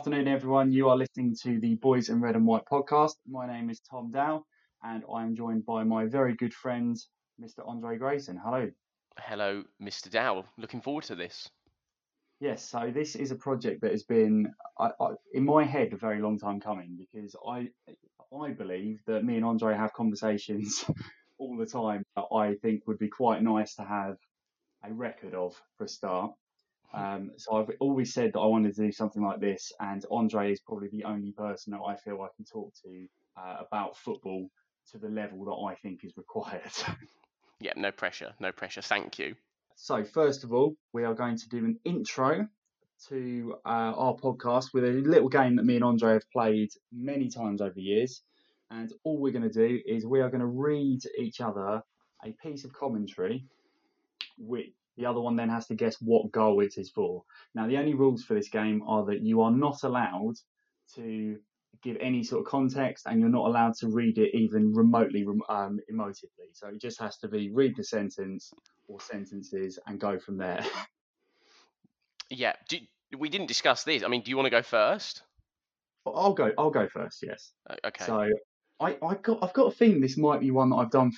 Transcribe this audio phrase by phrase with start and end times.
[0.00, 0.72] afternoon, everyone.
[0.72, 3.16] You are listening to the Boys in Red and White podcast.
[3.28, 4.46] My name is Tom Dow,
[4.82, 6.96] and I'm joined by my very good friend,
[7.38, 7.68] Mr.
[7.68, 8.40] Andrei Grayson.
[8.42, 8.70] Hello.
[9.18, 10.08] Hello, Mr.
[10.08, 10.46] Dow.
[10.56, 11.50] Looking forward to this.
[12.40, 15.98] Yes, so this is a project that has been, I, I, in my head, a
[15.98, 17.68] very long time coming because I,
[18.34, 20.82] I believe that me and Andrei have conversations
[21.38, 24.16] all the time that I think would be quite nice to have
[24.82, 26.32] a record of for a start.
[26.92, 30.52] Um, so I've always said that I wanted to do something like this, and Andrei
[30.52, 34.48] is probably the only person that I feel I can talk to uh, about football
[34.90, 36.72] to the level that I think is required.
[37.60, 38.82] yeah, no pressure, no pressure.
[38.82, 39.36] Thank you.
[39.76, 42.48] So first of all, we are going to do an intro
[43.08, 47.30] to uh, our podcast with a little game that me and Andrei have played many
[47.30, 48.22] times over the years.
[48.70, 51.82] And all we're going to do is we are going to read each other
[52.24, 53.46] a piece of commentary,
[54.38, 57.24] which the other one then has to guess what goal it is for.
[57.54, 60.34] Now, the only rules for this game are that you are not allowed
[60.94, 61.38] to
[61.82, 65.80] give any sort of context and you're not allowed to read it even remotely um,
[65.92, 66.50] emotively.
[66.52, 68.52] So it just has to be read the sentence
[68.88, 70.64] or sentences and go from there.
[72.32, 72.78] Yeah, do,
[73.18, 74.04] we didn't discuss this.
[74.04, 75.22] I mean, do you want to go first?
[76.06, 76.52] I'll go.
[76.56, 77.24] I'll go first.
[77.26, 77.50] Yes.
[77.84, 78.04] Okay.
[78.04, 78.28] So
[78.78, 81.10] I, I got I've got a feeling this might be one that I've done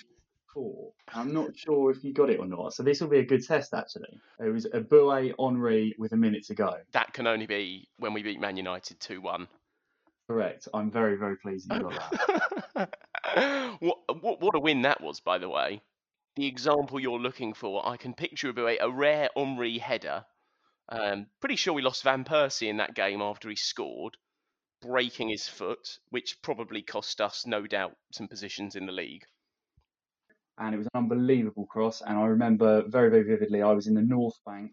[0.53, 0.93] before.
[1.13, 2.75] I'm not sure if you got it or not.
[2.75, 4.21] So this will be a good test actually.
[4.41, 6.75] It was Eboué Henry with a minute to go.
[6.93, 9.49] That can only be when we beat Man United two one.
[10.29, 10.69] Correct.
[10.73, 12.11] I'm very very pleased you got
[12.75, 13.77] that.
[13.81, 15.83] what, what what a win that was, by the way.
[16.37, 20.25] The example you're looking for, I can picture a rare Henry header.
[20.89, 24.17] Um, pretty sure we lost Van Persie in that game after he scored
[24.83, 29.25] breaking his foot, which probably cost us, no doubt, some positions in the league.
[30.59, 32.03] And it was an unbelievable cross.
[32.03, 34.73] And I remember very, very vividly, I was in the North Bank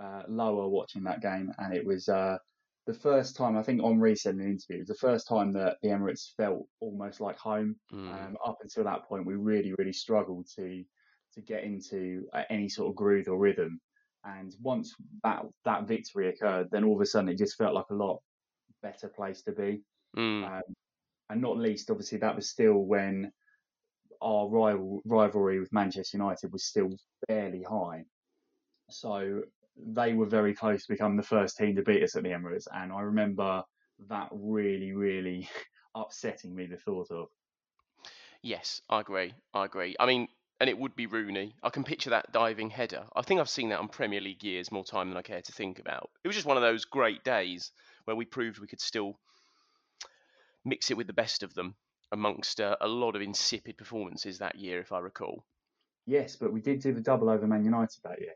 [0.00, 2.38] uh, lower watching that game, and it was uh,
[2.86, 5.52] the first time, I think Henry said in an interview, it was the first time
[5.52, 7.76] that the Emirates felt almost like home.
[7.92, 8.08] Mm.
[8.08, 10.82] Um, up until that point, we really, really struggled to
[11.34, 13.80] to get into uh, any sort of groove or rhythm.
[14.24, 17.90] And once that that victory occurred, then all of a sudden it just felt like
[17.90, 18.20] a lot
[18.82, 19.82] better place to be.
[20.16, 20.46] Mm.
[20.46, 20.74] Um,
[21.28, 23.30] and not least, obviously, that was still when
[24.22, 26.90] our rival, rivalry with Manchester United was still
[27.26, 28.04] fairly high.
[28.90, 29.42] So
[29.76, 32.66] they were very close to become the first team to beat us at the Emirates.
[32.72, 33.62] And I remember
[34.08, 35.48] that really, really
[35.94, 37.28] upsetting me, the thought of.
[38.42, 39.34] Yes, I agree.
[39.54, 39.96] I agree.
[39.98, 40.28] I mean,
[40.60, 41.54] and it would be Rooney.
[41.62, 43.04] I can picture that diving header.
[43.16, 45.52] I think I've seen that on Premier League years more time than I care to
[45.52, 46.10] think about.
[46.22, 47.72] It was just one of those great days
[48.04, 49.18] where we proved we could still
[50.64, 51.74] mix it with the best of them
[52.12, 55.44] amongst uh, a lot of insipid performances that year, if I recall.
[56.06, 58.34] Yes, but we did do the double over Man United that year.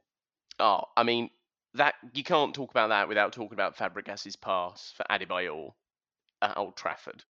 [0.60, 1.30] Oh, I mean,
[1.74, 5.72] that you can't talk about that without talking about Fabregas's pass for Adebayor
[6.40, 7.24] at Old Trafford.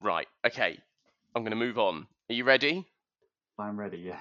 [0.00, 0.78] Right, okay,
[1.34, 2.06] I'm going to move on.
[2.30, 2.86] Are you ready?
[3.58, 4.20] I'm ready, yeah.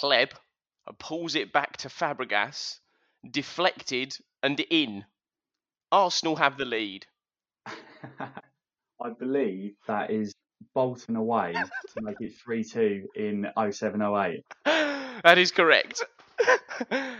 [0.00, 0.32] Hleb
[0.98, 2.78] pulls it back to Fabregas,
[3.28, 5.04] deflected and in.
[5.90, 7.06] Arsenal have the lead.
[9.04, 10.32] I believe that is
[10.74, 14.44] Bolton away to make it 3 2 in 0708.
[15.24, 16.02] That is correct.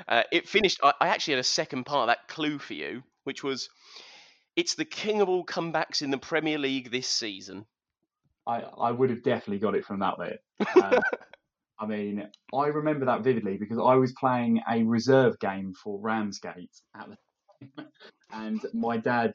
[0.08, 0.80] Uh, it finished.
[0.82, 3.68] I, I actually had a second part of that clue for you, which was
[4.56, 7.64] it's the king of all comebacks in the Premier League this season.
[8.46, 10.40] I, I would have definitely got it from that bit.
[10.82, 10.98] Um,
[11.78, 16.70] I mean, I remember that vividly because I was playing a reserve game for Ramsgate
[16.96, 17.16] at the
[17.76, 17.88] time,
[18.32, 19.32] and my dad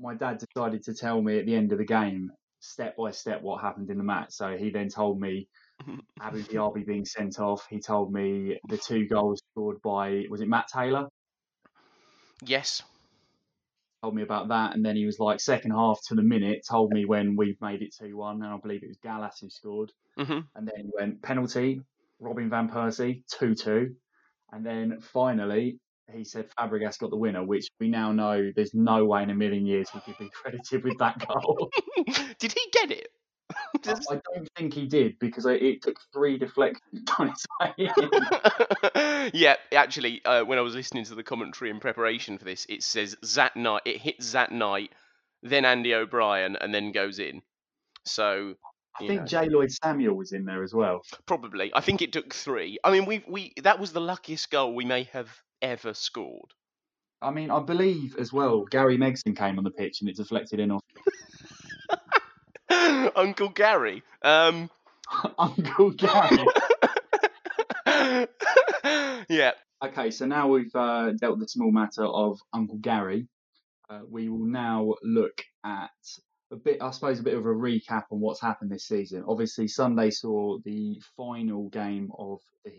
[0.00, 3.42] my dad decided to tell me at the end of the game step by step
[3.42, 4.32] what happened in the match.
[4.32, 5.48] So he then told me
[6.20, 7.66] Abu Diaby being sent off.
[7.68, 11.08] He told me the two goals scored by was it Matt Taylor?
[12.44, 12.82] Yes.
[14.02, 16.62] Told me about that, and then he was like second half to the minute.
[16.66, 19.50] Told me when we made it two one, and I believe it was Gallas who
[19.50, 19.92] scored.
[20.18, 20.40] Mm-hmm.
[20.54, 21.82] And then he went penalty,
[22.18, 23.94] Robin van Persie two two,
[24.52, 25.80] and then finally
[26.14, 29.34] he said Fabregas got the winner, which we now know there's no way in a
[29.34, 31.70] million years he could be credited with that goal.
[32.38, 33.08] did he get it?
[33.86, 39.30] I, I don't think he did because it took three deflections on its way.
[39.34, 42.82] yeah, actually, uh, when I was listening to the commentary in preparation for this, it
[42.82, 44.92] says that night it hits that night,
[45.42, 47.42] then Andy O'Brien, and then goes in.
[48.04, 48.54] So
[49.00, 49.48] I think J.
[49.48, 51.02] Lloyd Samuel was in there as well.
[51.26, 51.70] Probably.
[51.74, 52.78] I think it took three.
[52.84, 55.28] I mean, we we that was the luckiest goal we may have
[55.62, 56.52] ever scored.
[57.22, 60.58] I mean, I believe as well, Gary Megson came on the pitch and it deflected
[60.60, 60.82] in off.
[63.16, 64.02] Uncle Gary.
[64.22, 64.70] Um...
[65.38, 66.44] Uncle Gary.
[69.28, 69.52] yeah.
[69.82, 73.26] Okay, so now we've uh, dealt with the small matter of Uncle Gary.
[73.90, 75.90] uh, we will now look at
[76.52, 79.24] a bit, I suppose, a bit of a recap on what's happened this season.
[79.26, 82.78] Obviously, Sunday saw the final game of the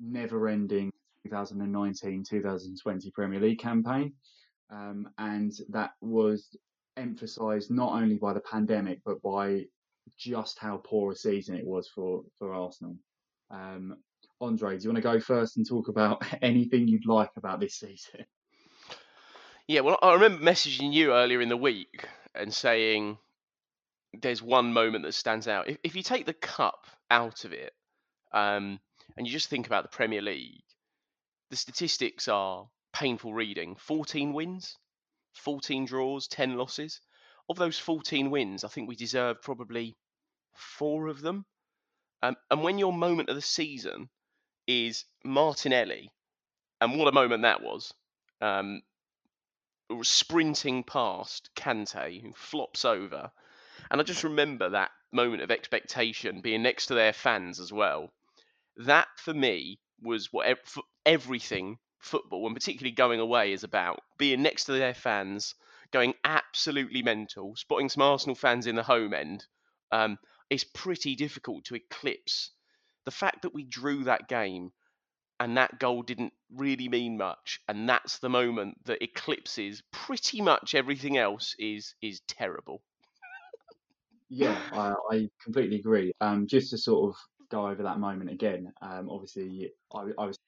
[0.00, 0.92] never-ending
[1.26, 4.12] 2019-2020 Premier League campaign,
[4.70, 6.56] um, and that was
[6.96, 9.64] emphasised not only by the pandemic but by
[10.18, 12.96] just how poor a season it was for for Arsenal.
[13.50, 13.96] Um,
[14.40, 17.74] Andrei, do you want to go first and talk about anything you'd like about this
[17.74, 18.24] season?
[19.66, 23.16] Yeah, well, I remember messaging you earlier in the week and saying
[24.20, 25.68] there's one moment that stands out.
[25.68, 27.72] If, if you take the cup out of it,
[28.32, 28.78] um,
[29.16, 30.63] and you just think about the Premier League,
[31.50, 33.76] the statistics are painful reading.
[33.76, 34.76] 14 wins,
[35.34, 37.00] 14 draws, 10 losses.
[37.48, 39.96] Of those 14 wins, I think we deserve probably
[40.54, 41.44] four of them.
[42.22, 44.08] Um, and when your moment of the season
[44.66, 46.10] is Martinelli,
[46.80, 47.92] and what a moment that was,
[48.40, 48.82] um,
[50.02, 53.30] sprinting past Kante, who flops over.
[53.90, 58.10] And I just remember that moment of expectation being next to their fans as well.
[58.76, 60.58] That for me was what
[61.04, 65.54] everything football, and particularly going away, is about being next to their fans,
[65.90, 69.44] going absolutely mental, spotting some Arsenal fans in the home end.
[69.90, 70.18] Um,
[70.50, 72.50] it's pretty difficult to eclipse
[73.04, 74.72] the fact that we drew that game
[75.40, 80.74] and that goal didn't really mean much and that's the moment that eclipses pretty much
[80.74, 82.82] everything else is is terrible
[84.28, 87.16] yeah I, I completely agree um, just to sort of
[87.50, 90.38] go over that moment again um, obviously I, I was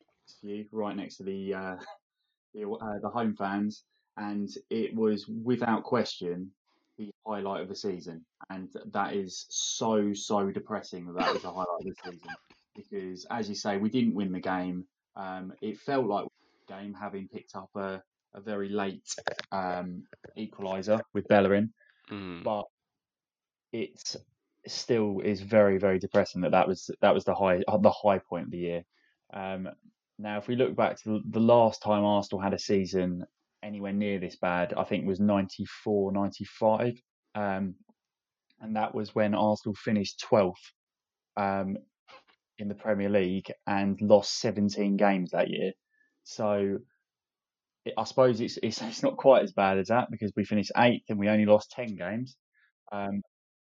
[0.43, 1.77] you right next to the uh,
[2.55, 3.85] the, uh, the home fans
[4.17, 6.51] and it was without question
[6.99, 11.51] the highlight of the season and that is so so depressing that that was the
[11.51, 12.31] highlight of the season
[12.77, 14.85] because, as you say, we didn't win the game.
[15.17, 16.27] Um, it felt like
[16.69, 18.03] the game having picked up a,
[18.35, 19.09] a very late
[19.51, 20.05] um,
[20.39, 21.73] equaliser with Bellerin,
[22.11, 22.45] mm.
[22.45, 22.65] but
[23.73, 24.17] it
[24.69, 28.47] still is very very depressing that that was that was the high the high point
[28.47, 28.83] of the year.
[29.33, 29.69] Um,
[30.19, 33.25] now, if we look back to the last time Arsenal had a season
[33.63, 37.01] anywhere near this bad, I think was 94 95.
[37.35, 37.75] Um,
[38.61, 40.55] and that was when Arsenal finished 12th
[41.37, 41.77] um,
[42.59, 45.73] in the Premier League and lost 17 games that year.
[46.25, 46.79] So
[47.85, 50.73] it, I suppose it's, it's, it's not quite as bad as that because we finished
[50.79, 52.37] eighth and we only lost 10 games.
[52.91, 53.21] Um,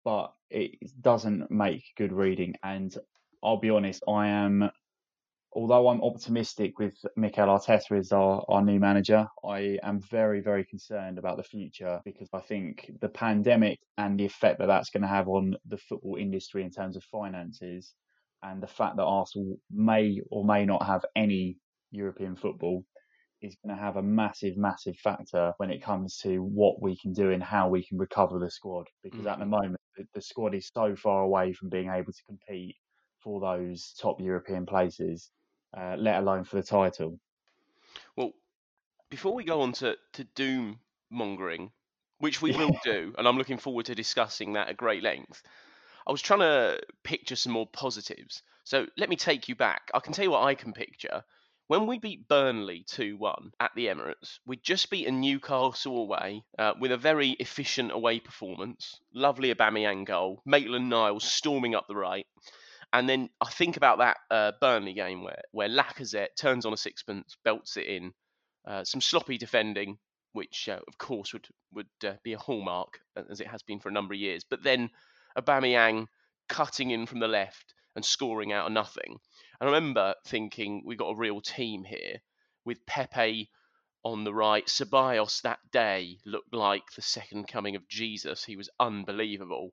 [0.05, 0.71] but it
[1.01, 2.55] doesn't make good reading.
[2.63, 2.95] And
[3.43, 4.69] I'll be honest, I am,
[5.53, 10.65] although I'm optimistic with Mikel Arteta as our, our new manager, I am very, very
[10.65, 15.03] concerned about the future because I think the pandemic and the effect that that's going
[15.03, 17.93] to have on the football industry in terms of finances
[18.43, 21.57] and the fact that Arsenal may or may not have any
[21.91, 22.83] European football
[23.41, 27.13] is going to have a massive, massive factor when it comes to what we can
[27.13, 28.87] do and how we can recover the squad.
[29.03, 29.27] Because mm-hmm.
[29.27, 29.51] at the mm-hmm.
[29.51, 29.81] moment,
[30.13, 32.75] the squad is so far away from being able to compete
[33.19, 35.31] for those top European places,
[35.77, 37.19] uh, let alone for the title.
[38.15, 38.31] Well,
[39.09, 40.79] before we go on to, to doom
[41.09, 41.71] mongering,
[42.19, 45.43] which we will do, and I'm looking forward to discussing that at great length.
[46.07, 48.41] I was trying to picture some more positives.
[48.63, 49.91] So let me take you back.
[49.93, 51.23] I can tell you what I can picture.
[51.67, 56.73] When we beat Burnley 2 1 at the Emirates, we'd just beaten Newcastle away uh,
[56.79, 59.01] with a very efficient away performance.
[59.13, 60.41] Lovely Aubameyang goal.
[60.45, 62.25] Maitland Niles storming up the right.
[62.93, 66.77] And then I think about that uh, Burnley game where, where Lacazette turns on a
[66.77, 68.13] sixpence, belts it in.
[68.65, 69.97] Uh, some sloppy defending,
[70.31, 73.89] which uh, of course would, would uh, be a hallmark, as it has been for
[73.89, 74.45] a number of years.
[74.49, 74.89] But then
[75.37, 76.07] Aubameyang
[76.47, 79.19] cutting in from the left and scoring out of nothing.
[79.59, 82.21] And I remember thinking we got a real team here
[82.63, 83.49] with Pepe
[84.03, 84.67] on the right.
[84.67, 88.45] Ceballos that day looked like the second coming of Jesus.
[88.45, 89.71] He was unbelievable.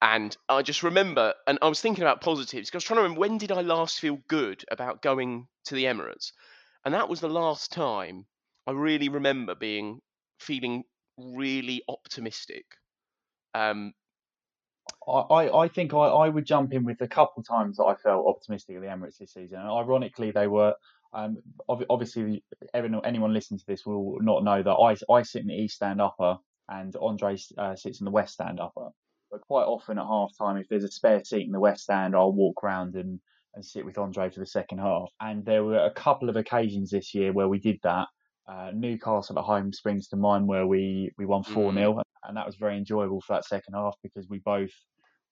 [0.00, 3.02] And I just remember, and I was thinking about positives because I was trying to
[3.02, 6.32] remember when did I last feel good about going to the Emirates?
[6.86, 8.24] And that was the last time
[8.66, 10.00] I really remember being
[10.40, 10.84] feeling
[11.18, 12.64] really optimistic.
[13.54, 13.92] Um,
[15.08, 17.94] I, I think I, I would jump in with a couple of times that I
[17.94, 19.58] felt optimistic at the Emirates this season.
[19.58, 20.74] And ironically, they were
[21.12, 25.48] um, obviously everyone, anyone listening to this will not know that I, I sit in
[25.48, 26.36] the East Stand Upper
[26.68, 28.88] and Andrei uh, sits in the West Stand Upper.
[29.30, 32.14] But quite often at half time, if there's a spare seat in the West Stand,
[32.14, 33.20] I'll walk around and,
[33.54, 35.08] and sit with Andrei for the second half.
[35.20, 38.08] And there were a couple of occasions this year where we did that.
[38.46, 42.02] Uh, Newcastle at home springs to mind where we, we won 4 0, mm.
[42.28, 44.70] And that was very enjoyable for that second half because we both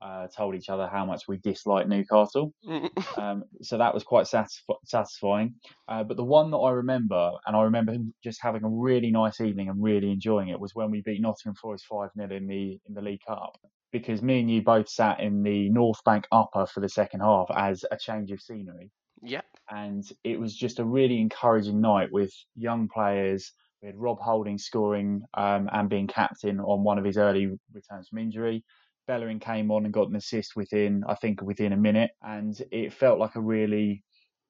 [0.03, 2.53] uh, told each other how much we dislike Newcastle.
[3.17, 5.55] Um, so that was quite satisf- satisfying.
[5.89, 9.41] Uh, but the one that I remember, and I remember just having a really nice
[9.41, 12.79] evening and really enjoying it, was when we beat Nottingham Forest five 0 in the
[12.87, 13.57] in the League Cup.
[13.91, 17.47] Because me and you both sat in the North Bank upper for the second half
[17.57, 18.91] as a change of scenery.
[19.23, 19.45] Yep.
[19.71, 23.53] And it was just a really encouraging night with young players.
[23.83, 28.09] We had Rob Holding scoring um, and being captain on one of his early returns
[28.09, 28.65] from injury.
[29.07, 32.93] Bellerin came on and got an assist within, I think, within a minute, and it
[32.93, 34.03] felt like a really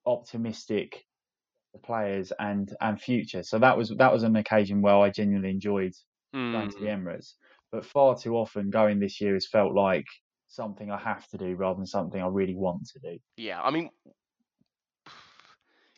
[0.07, 1.05] optimistic
[1.85, 3.43] players and and future.
[3.43, 5.93] So that was that was an occasion where I genuinely enjoyed
[6.35, 6.53] mm.
[6.53, 7.07] going to the hmm.
[7.07, 7.35] Emirates.
[7.73, 10.07] But far too often, going this year has felt like
[10.49, 13.19] something I have to do rather than something I really want to do.
[13.37, 13.91] Yeah, I mean,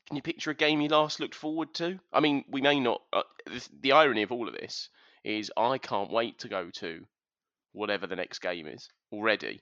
[0.09, 1.99] can you picture a game you last looked forward to?
[2.11, 3.03] I mean, we may not.
[3.13, 3.23] Uh,
[3.83, 4.89] the irony of all of this
[5.23, 7.05] is I can't wait to go to
[7.73, 9.61] whatever the next game is already.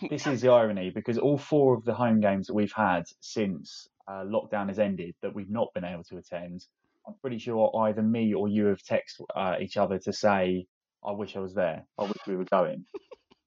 [0.08, 3.88] this is the irony because all four of the home games that we've had since
[4.06, 6.64] uh, lockdown has ended that we've not been able to attend,
[7.04, 10.66] I'm pretty sure either me or you have texted uh, each other to say,
[11.04, 11.84] I wish I was there.
[11.98, 12.84] I wish we were going.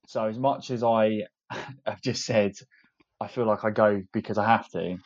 [0.05, 1.21] so, as much as I
[1.85, 2.55] have just said,
[3.21, 4.97] I feel like I go because I have to,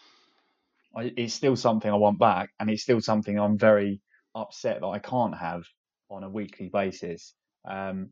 [0.96, 2.50] I, it's still something I want back.
[2.60, 4.02] And it's still something I'm very
[4.34, 5.64] upset that I can't have
[6.10, 7.34] on a weekly basis.
[7.70, 8.10] Um,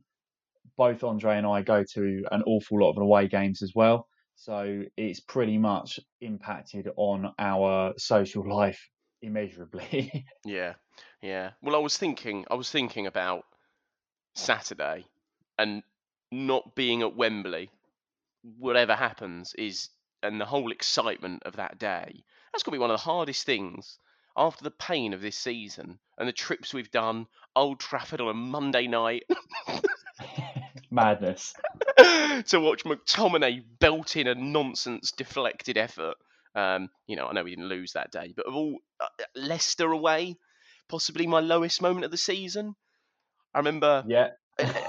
[0.77, 4.07] both Andrei and I go to an awful lot of away games as well.
[4.35, 8.89] So it's pretty much impacted on our social life
[9.21, 10.25] immeasurably.
[10.45, 10.73] yeah,
[11.21, 11.51] yeah.
[11.61, 13.43] Well, I was thinking, I was thinking about
[14.35, 15.05] Saturday
[15.57, 15.83] and
[16.31, 17.69] not being at Wembley.
[18.57, 19.89] Whatever happens is,
[20.23, 22.23] and the whole excitement of that day.
[22.53, 23.97] That's going to be one of the hardest things
[24.37, 27.27] after the pain of this season and the trips we've done.
[27.55, 29.23] Old Trafford on a Monday night.
[30.91, 31.53] madness.
[31.97, 36.15] to watch McTominay belt in a nonsense deflected effort.
[36.55, 39.91] Um, you know, I know we didn't lose that day, but of all uh, Leicester
[39.91, 40.37] away,
[40.87, 42.75] possibly my lowest moment of the season.
[43.53, 44.03] I remember.
[44.07, 44.29] Yeah.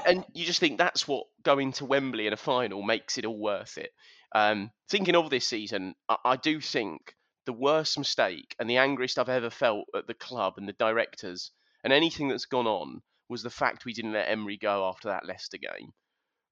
[0.06, 3.38] and you just think that's what going to Wembley in a final makes it all
[3.38, 3.90] worth it.
[4.34, 7.14] Um, thinking of this season, I, I do think
[7.46, 11.50] the worst mistake and the angriest I've ever felt at the club and the directors
[11.82, 15.26] and anything that's gone on was the fact we didn't let Emery go after that
[15.26, 15.92] Leicester game.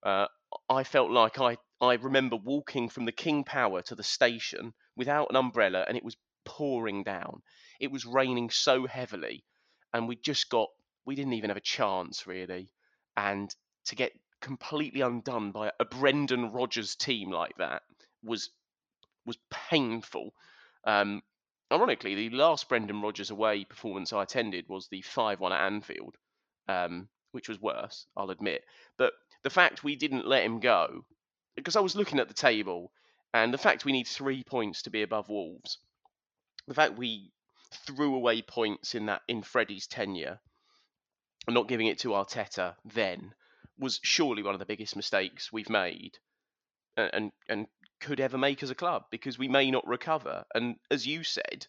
[0.03, 0.27] Uh,
[0.69, 5.29] I felt like I, I remember walking from the King Power to the station without
[5.31, 7.43] an umbrella and it was pouring down.
[7.81, 9.45] It was raining so heavily
[9.93, 10.69] and we just got,
[11.05, 12.73] we didn't even have a chance really.
[13.17, 13.55] And
[13.87, 17.83] to get completely undone by a Brendan Rodgers team like that
[18.23, 18.51] was
[19.25, 20.35] was painful.
[20.85, 21.23] Um,
[21.71, 26.17] ironically, the last Brendan Rodgers away performance I attended was the 5 1 at Anfield,
[26.69, 28.65] um, which was worse, I'll admit.
[28.97, 29.13] But
[29.43, 31.05] the fact we didn't let him go,
[31.57, 32.93] because I was looking at the table,
[33.35, 35.79] and the fact we need three points to be above Wolves,
[36.67, 37.33] the fact we
[37.87, 40.41] threw away points in that in Freddie's tenure,
[41.47, 43.35] and not giving it to Arteta then,
[43.79, 46.19] was surely one of the biggest mistakes we've made,
[46.97, 47.67] and and, and
[48.03, 50.45] could ever make as a club because we may not recover.
[50.55, 51.67] And as you said,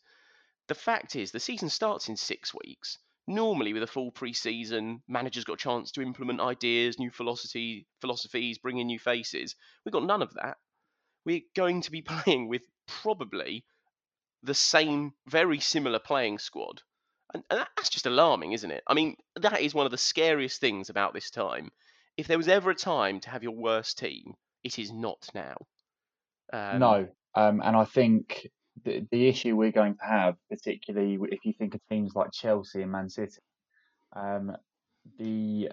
[0.67, 2.97] the fact is the season starts in six weeks
[3.27, 8.57] normally with a full pre-season, managers got a chance to implement ideas, new philosophy, philosophies,
[8.57, 9.55] bring in new faces.
[9.85, 10.57] We've got none of that.
[11.25, 13.65] We're going to be playing with probably
[14.43, 16.81] the same, very similar playing squad.
[17.33, 18.83] And, and that's just alarming, isn't it?
[18.87, 21.71] I mean, that is one of the scariest things about this time.
[22.17, 25.55] If there was ever a time to have your worst team, it is not now.
[26.53, 28.47] Um, no, um, and I think
[28.85, 32.83] the, the issue we're going to have, particularly if you think of teams like Chelsea
[32.83, 33.41] and Man City,
[34.15, 34.55] um,
[35.17, 35.69] the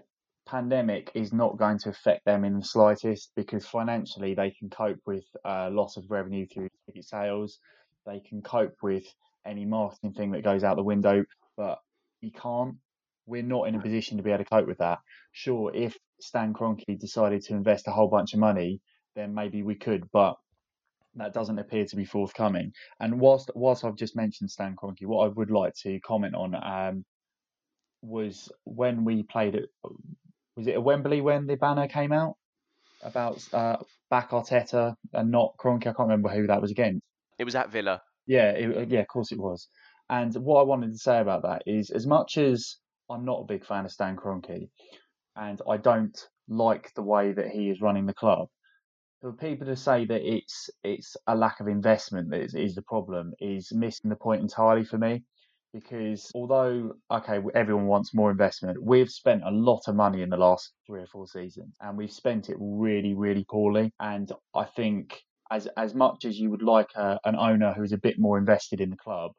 [0.46, 4.98] pandemic is not going to affect them in the slightest because financially they can cope
[5.06, 7.58] with uh, loss of revenue through ticket sales.
[8.06, 9.04] They can cope with
[9.46, 11.24] any marketing thing that goes out the window,
[11.56, 11.78] but
[12.22, 12.76] you can't.
[13.26, 14.98] We're not in a position to be able to cope with that.
[15.32, 18.80] Sure, if Stan Kroenke decided to invest a whole bunch of money,
[19.14, 20.36] then maybe we could, but
[21.14, 22.72] that doesn't appear to be forthcoming.
[23.00, 26.54] And whilst whilst I've just mentioned Stan Kroenke, what I would like to comment on
[26.54, 27.04] um,
[28.02, 29.68] was when we played it.
[30.56, 32.34] Was it at Wembley when the banner came out
[33.02, 33.76] about uh,
[34.10, 35.82] back Arteta and not Kroenke?
[35.82, 37.02] I can't remember who that was against.
[37.38, 38.02] It was at Villa.
[38.26, 39.68] Yeah, it, yeah, of course it was.
[40.08, 42.76] And what I wanted to say about that is, as much as
[43.08, 44.68] I'm not a big fan of Stan Kroenke,
[45.36, 48.48] and I don't like the way that he is running the club,
[49.20, 52.82] for people to say that it's it's a lack of investment that is, is the
[52.82, 55.22] problem is missing the point entirely for me.
[55.72, 60.36] because although okay everyone wants more investment we've spent a lot of money in the
[60.36, 65.20] last three or four seasons and we've spent it really really poorly and i think
[65.50, 68.80] as as much as you would like a, an owner who's a bit more invested
[68.80, 69.32] in the club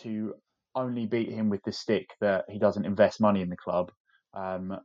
[0.00, 0.34] to
[0.74, 3.90] only beat him with the stick that he doesn't invest money in the club
[4.34, 4.78] um,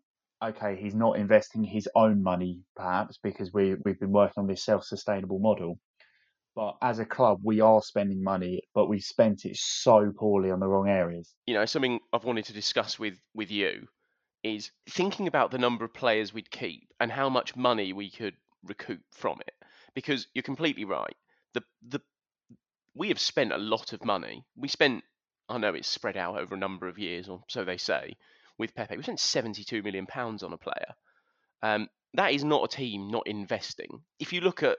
[0.43, 4.63] okay he's not investing his own money perhaps because we we've been working on this
[4.63, 5.79] self-sustainable model
[6.57, 10.59] but as a club, we are spending money, but we spent it so poorly on
[10.59, 11.35] the wrong areas.
[11.45, 13.87] You know, something I've wanted to discuss with with you
[14.41, 18.33] is thinking about the number of players we'd keep and how much money we could
[18.63, 19.53] recoup from it.
[19.93, 21.15] Because you're completely right.
[21.53, 22.01] The the
[22.95, 24.43] we have spent a lot of money.
[24.55, 25.03] We spent
[25.47, 28.15] I know it's spread out over a number of years, or so they say,
[28.57, 28.97] with Pepe.
[28.97, 30.95] We spent 72 million pounds on a player.
[31.61, 34.01] Um, that is not a team not investing.
[34.19, 34.77] If you look at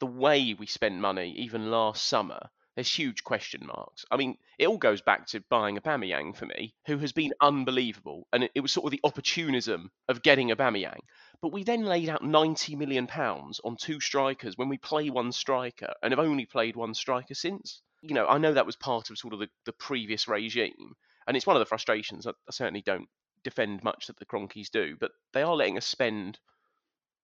[0.00, 4.04] the way we spent money, even last summer, there's huge question marks.
[4.10, 7.32] I mean, it all goes back to buying a Aubameyang for me, who has been
[7.40, 10.98] unbelievable, and it, it was sort of the opportunism of getting a Aubameyang.
[11.40, 15.30] But we then laid out 90 million pounds on two strikers when we play one
[15.30, 17.80] striker and have only played one striker since.
[18.02, 20.94] You know, I know that was part of sort of the, the previous regime,
[21.26, 22.26] and it's one of the frustrations.
[22.26, 23.08] I, I certainly don't
[23.42, 26.38] defend much that the Kroenkes do, but they are letting us spend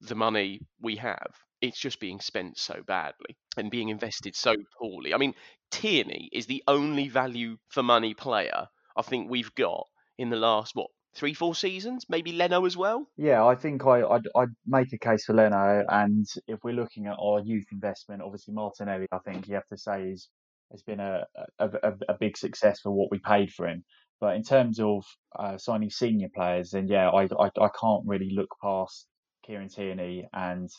[0.00, 5.12] the money we have it's just being spent so badly and being invested so poorly.
[5.12, 5.34] I mean,
[5.70, 8.66] Tierney is the only value for money player
[8.96, 9.86] I think we've got
[10.18, 12.06] in the last what three, four seasons.
[12.08, 13.06] Maybe Leno as well.
[13.16, 15.84] Yeah, I think I, I'd make a case for Leno.
[15.88, 19.78] And if we're looking at our youth investment, obviously Martinelli, I think you have to
[19.78, 20.28] say is
[20.70, 21.24] has been a,
[21.58, 23.84] a, a, big success for what we paid for him.
[24.20, 25.04] But in terms of
[25.38, 29.06] uh, signing senior players, then yeah, I, I, I can't really look past
[29.44, 30.70] Kieran Tierney and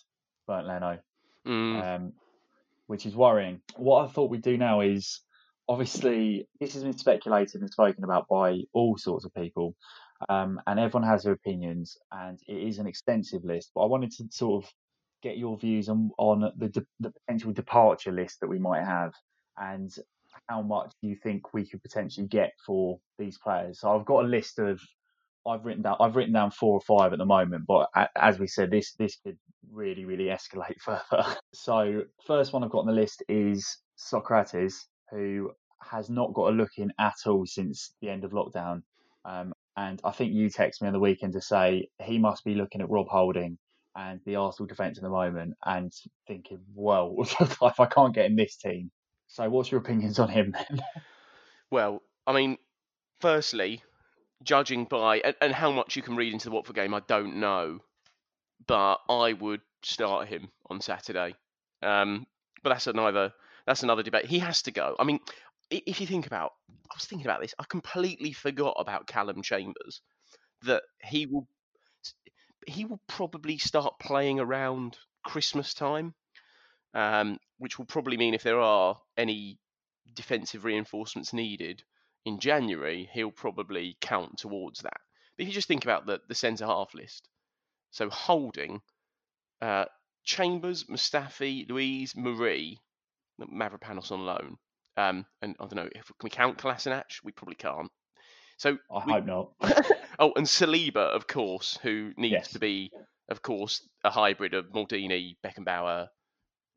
[0.48, 1.00] Bernd Leno,
[1.48, 1.96] mm.
[1.96, 2.14] um,
[2.88, 3.62] which is worrying.
[3.76, 5.22] What I thought we'd do now is
[5.68, 9.76] obviously this has been speculated and spoken about by all sorts of people,
[10.30, 13.72] um, and everyone has their opinions, and it is an extensive list.
[13.74, 14.72] But I wanted to sort of
[15.24, 19.14] get your views on on the, de- the potential departure list that we might have,
[19.58, 19.92] and
[20.48, 23.80] how much do you think we could potentially get for these players.
[23.80, 24.80] So I've got a list of
[25.48, 28.48] I've written down I've written down four or five at the moment, but as we
[28.48, 29.38] said, this this could
[29.72, 31.26] really really escalate further.
[31.54, 34.76] So first one I've got on the list is Sokratis,
[35.12, 38.84] who has not got a look in at all since the end of lockdown.
[39.26, 42.56] Um, and I think you texted me on the weekend to say he must be
[42.56, 43.58] looking at Rob Holding
[43.96, 45.92] and the Arsenal defence at the moment and
[46.28, 48.92] thinking, well, if I can't get in this team.
[49.32, 50.82] So what's your opinions on him then?
[51.70, 52.58] Well, I mean,
[53.22, 53.82] firstly,
[54.44, 57.38] judging by and, and, how much you can read into the Watford game, I don't
[57.38, 57.80] know,
[58.68, 61.34] but I would start him on Saturday.
[61.82, 62.28] Um,
[62.62, 63.32] but that's another
[63.66, 64.26] that's another debate.
[64.26, 64.98] He has to go.
[65.00, 65.22] I mean,
[65.70, 67.56] if you think about, I was thinking about this.
[67.58, 70.02] I completely forgot about Callum Chambers.
[70.64, 71.48] That he will
[72.68, 76.16] he will probably start playing around Christmas time,
[76.94, 79.60] um, which will probably mean if there are any
[80.16, 81.84] defensive reinforcements needed,
[82.26, 85.00] in January, he'll probably count towards that.
[85.38, 87.30] But if you just think about the, the centre half list,
[87.92, 88.82] so Holding,
[89.62, 89.86] uh,
[90.24, 92.80] Chambers, Mustafi, Luiz, Mari,
[93.40, 94.58] Mavropanos on loan.
[94.98, 97.04] Um, and I don't know, if, can we count Kolasinac?
[97.24, 97.92] We probably can't.
[98.58, 99.52] So I we, hope not.
[100.20, 102.52] oh, and Saliba, of course, who needs yes.
[102.54, 102.92] to be,
[103.30, 106.08] of course, a hybrid of Maldini, Beckenbauer,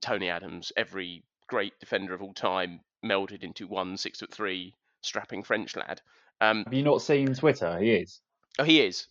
[0.04, 5.42] Tony Adams, every great defender of all time melded into one six foot three strapping
[5.42, 6.02] French lad.
[6.40, 7.78] Um, Have you not seen Twitter?
[7.78, 8.20] He is.
[8.58, 9.08] Oh, he is.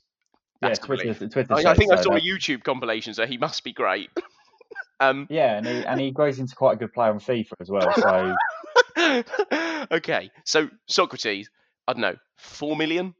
[0.61, 1.27] That's yeah, Twitter.
[1.27, 4.09] Twitter I, I think I saw a YouTube compilation, so he must be great.
[4.99, 7.69] um, yeah, and he and he grows into quite a good player on FIFA as
[7.69, 7.93] well.
[7.95, 8.35] So
[9.91, 11.47] okay, so Sokratis,
[11.87, 13.15] I don't know, four million.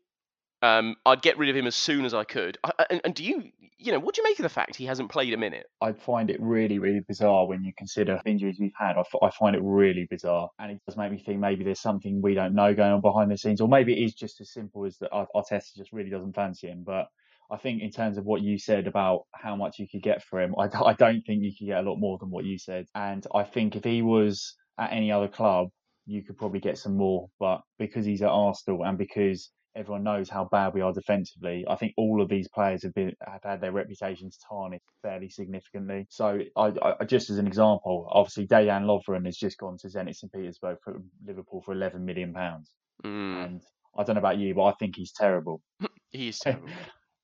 [0.62, 2.57] Um, I'd get rid of him as soon as I could.
[2.63, 4.86] I, and, and, do you, you know, what do you make of the fact he
[4.86, 5.65] hasn't played a minute?
[5.81, 8.95] I find it really, really bizarre when you consider the injuries we've had.
[8.95, 11.79] I, f- I find it really bizarre, and it does make me think maybe there's
[11.79, 14.51] something we don't know going on behind the scenes, or maybe it is just as
[14.51, 16.83] simple as that Arteta just really doesn't fancy him.
[16.86, 17.07] But
[17.51, 20.41] I think in terms of what you said about how much you could get for
[20.41, 22.86] him, I, I don't think you could get a lot more than what you said.
[22.95, 25.69] And I think if he was at any other club,
[26.05, 27.29] you could probably get some more.
[27.39, 31.65] But because he's at Arsenal and because everyone knows how bad we are defensively.
[31.67, 36.05] I think all of these players have been have had their reputations tarnished fairly significantly.
[36.09, 40.15] So, I, I just as an example, obviously Dejan Lovren has just gone to Zenit
[40.15, 42.71] St Petersburg for Liverpool for 11 million pounds,
[43.03, 43.45] mm.
[43.45, 43.62] and
[43.97, 45.62] I don't know about you, but I think he's terrible.
[46.12, 46.69] he is terrible.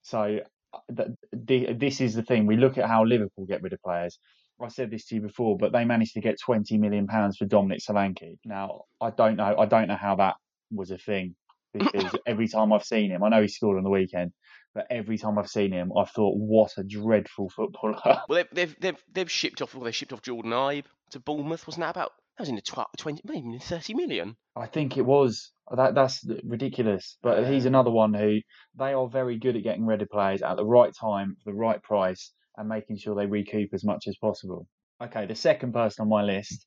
[0.02, 0.40] so.
[0.88, 2.46] The, the, this is the thing.
[2.46, 4.20] We look at how Liverpool get rid of players.
[4.62, 7.46] I said this to you before, but they managed to get 20 million pounds for
[7.46, 8.38] Dominic Solanke.
[8.46, 9.56] Now, I don't know.
[9.58, 10.36] I don't know how that
[10.70, 11.36] was a thing
[11.74, 14.32] because every time I've seen him, I know he scored on the weekend,
[14.74, 17.98] but every time I've seen him, I've thought, what a dreadful footballer.
[18.30, 19.74] Well, they've they've they've, they've shipped off.
[19.74, 21.68] Well, they shipped off Jordan Ibe to Bournemouth.
[21.68, 22.12] Wasn't that about?
[22.38, 24.38] That was in the tw- twenty, maybe thirty million.
[24.56, 25.96] I think it was that.
[25.96, 27.18] That's ridiculous.
[27.22, 28.40] But he's another one who
[28.78, 31.82] they are very good at getting ready players at the right time, for the right
[31.82, 34.68] price, and making sure they recoup as much as possible.
[35.02, 36.66] Okay, the second person on my list,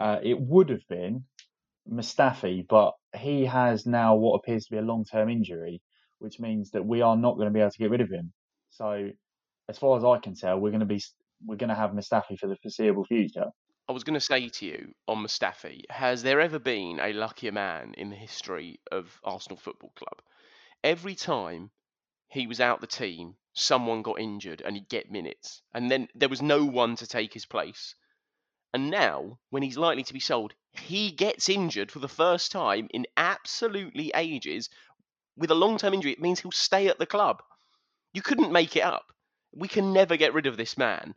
[0.00, 1.24] uh, it would have been
[1.90, 5.80] Mustafi, but he has now what appears to be a long-term injury,
[6.18, 8.32] which means that we are not going to be able to get rid of him.
[8.70, 9.10] So,
[9.68, 11.02] as far as I can tell, we're going to be
[11.44, 13.46] we're going to have Mustafi for the foreseeable future.
[13.88, 17.50] I was going to say to you on Mustafi, has there ever been a luckier
[17.52, 20.22] man in the history of Arsenal Football Club?
[20.84, 21.70] Every time
[22.28, 26.28] he was out the team, someone got injured and he'd get minutes, and then there
[26.28, 27.94] was no one to take his place.
[28.74, 32.88] And now, when he's likely to be sold, he gets injured for the first time
[32.94, 34.70] in absolutely ages
[35.36, 36.12] with a long term injury.
[36.12, 37.42] It means he'll stay at the club.
[38.14, 39.12] You couldn't make it up.
[39.54, 41.14] We can never get rid of this man.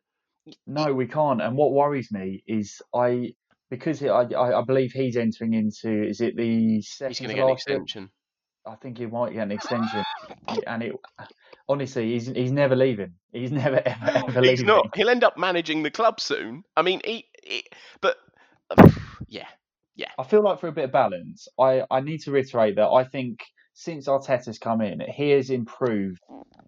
[0.67, 1.41] No, we can't.
[1.41, 3.33] And what worries me is I
[3.69, 7.45] because I I, believe he's entering into is it the second He's going to get
[7.45, 8.09] an extension.
[8.67, 10.03] I think he might get an extension.
[10.67, 10.93] and it
[11.67, 13.13] honestly he's he's never leaving.
[13.31, 14.67] He's never ever ever He's leaving.
[14.67, 14.95] not.
[14.95, 16.63] He'll end up managing the club soon.
[16.75, 17.25] I mean, he,
[18.01, 18.17] but
[19.27, 19.47] yeah,
[19.95, 20.09] yeah.
[20.17, 23.03] I feel like for a bit of balance, I, I need to reiterate that I
[23.03, 23.39] think
[23.73, 26.19] since Arteta's come in, he has improved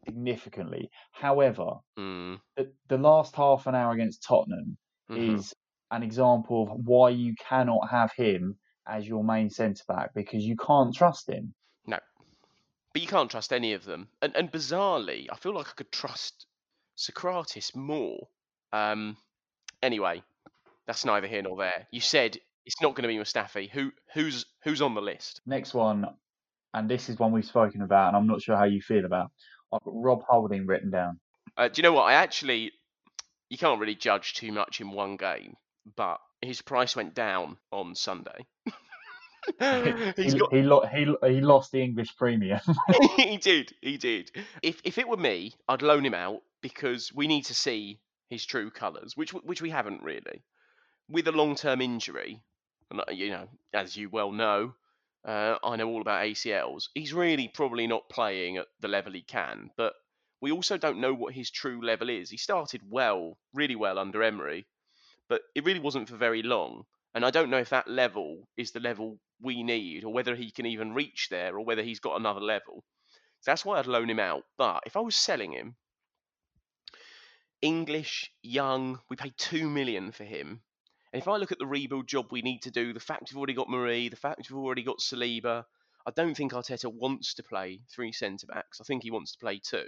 [0.05, 0.89] significantly.
[1.11, 4.77] However, mm, the, the last half an hour against Tottenham
[5.09, 5.35] mhm.
[5.35, 5.53] is
[5.89, 10.55] an example of why you cannot have him as your main centre back because you
[10.57, 11.53] can't trust him.
[11.85, 11.99] no,
[12.93, 14.09] but you can't trust any of them.
[14.21, 16.45] And and bizarrely, I feel like I could trust
[16.97, 18.27] Sokratis more.
[18.73, 19.15] Um,
[19.81, 20.23] anyway,
[20.87, 21.87] that's neither here nor there.
[21.91, 23.69] You said it's not going to be Mustafi.
[23.69, 25.41] Who who's who's on the list?
[25.45, 26.05] Next one,
[26.73, 29.31] and this is one we've spoken about, and I'm not sure how you feel about.
[29.73, 31.19] I've got Rob Holding written down.
[31.55, 32.03] Uh, do you know what?
[32.03, 32.71] I actually,
[33.49, 35.55] you can't really judge too much in one game,
[35.95, 38.45] but his price went down on Sunday.
[40.15, 42.59] He's he, got he, lo- he, he lost the English premium.
[43.15, 43.73] he did.
[43.81, 44.31] He did.
[44.61, 48.45] If if it were me, I'd loan him out because we need to see his
[48.45, 50.43] true colours, which which we haven't really.
[51.09, 52.41] With a long term injury,
[52.91, 54.75] uh, you know, as you well know,
[55.25, 56.89] uh, I know all about ACLs.
[56.93, 59.93] He's really probably not playing at the level he can, but
[60.39, 62.29] we also don't know what his true level is.
[62.29, 64.67] He started well, really well under Emery,
[65.27, 66.85] but it really wasn't for very long.
[67.13, 70.51] And I don't know if that level is the level we need, or whether he
[70.51, 72.83] can even reach there, or whether he's got another level.
[73.41, 74.43] So that's why I'd loan him out.
[74.57, 75.75] But if I was selling him,
[77.61, 80.61] English, young, we paid two million for him.
[81.13, 83.37] And if I look at the rebuild job we need to do, the fact we've
[83.37, 85.63] already got Mari, the fact we've already got Saliba,
[86.05, 88.79] I don't think Arteta wants to play three centre backs.
[88.81, 89.85] I think he wants to play two,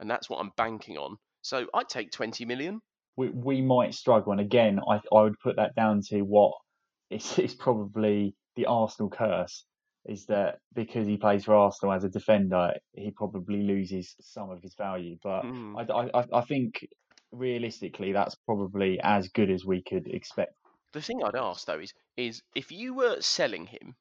[0.00, 1.16] and that's what I'm banking on.
[1.42, 2.80] So I'd take 20 million.
[3.16, 4.32] we, we might struggle.
[4.32, 6.52] And again, I, I would put that down to what
[7.10, 9.64] is, is probably the Arsenal curse
[10.06, 14.62] is that because he plays for Arsenal as a defender, he probably loses some of
[14.62, 15.16] his value.
[15.22, 15.42] But.
[15.42, 15.76] Hmm.
[15.76, 16.86] I, I, I- I think
[17.32, 20.54] realistically, that's probably as good as we could expect.
[20.92, 23.94] The thing I'd ask though is, is if you were selling him,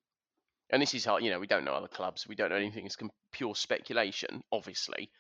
[0.69, 2.85] and this is hard, you know, we don't know other clubs, we don't know anything.
[2.85, 2.97] It's
[3.31, 5.11] pure speculation, obviously.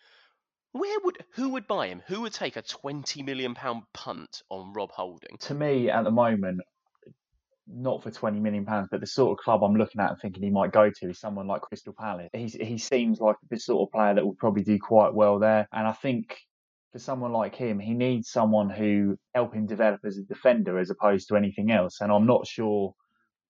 [0.71, 2.01] Where would who would buy him?
[2.07, 5.37] Who would take a twenty million pound punt on Rob Holding?
[5.41, 6.61] To me, at the moment,
[7.67, 10.43] not for twenty million pounds, but the sort of club I'm looking at and thinking
[10.43, 12.29] he might go to is someone like Crystal Palace.
[12.33, 15.67] He's, he seems like the sort of player that would probably do quite well there,
[15.71, 16.37] and I think
[16.95, 20.89] for someone like him, he needs someone who help him develop as a defender as
[20.89, 21.99] opposed to anything else.
[21.99, 22.93] And I'm not sure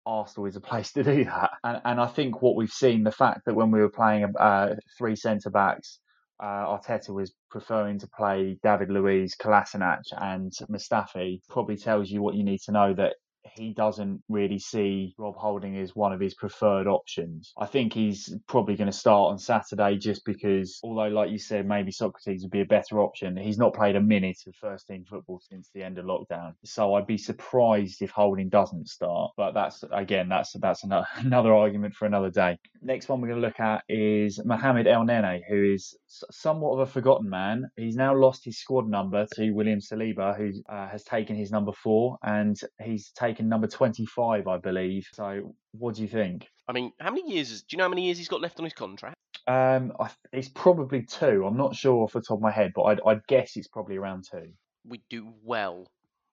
[0.04, 1.52] Arsenal is a place to do that.
[1.64, 4.78] And, and I think what we've seen, the fact that when we were playing uh,
[4.98, 6.00] three centre backs,
[6.42, 12.34] uh, Arteta was preferring to play David Luiz, Kolasinac, and Mustafi, probably tells you what
[12.34, 13.14] you need to know that
[13.54, 17.54] he doesn't really see Rob Holding as one of his preferred options.
[17.58, 21.68] I think he's probably going to start on Saturday just because, although, like you said,
[21.68, 25.06] maybe Sokratis would be a better option, he's not played a minute of first team
[25.08, 26.54] football since the end of lockdown.
[26.64, 29.32] So I'd be surprised if Holding doesn't start.
[29.38, 32.58] But that's, again, that's that's another, another argument for another day.
[32.82, 36.92] Next one we're going to look at is Mohamed Elneny, who is somewhat of a
[36.92, 37.70] forgotten man.
[37.78, 41.72] He's now lost his squad number to William Saliba, who uh, has taken his number
[41.72, 45.08] four, and he's taken number 25, I believe.
[45.14, 46.48] So, what do you think?
[46.68, 47.52] I mean, how many years?
[47.52, 49.16] Is, do you know how many years he's got left on his contract?
[49.48, 51.46] Um, I, it's probably two.
[51.46, 53.98] I'm not sure off the top of my head, but I'd, I'd guess it's probably
[53.98, 54.54] around two.
[54.88, 55.88] We do well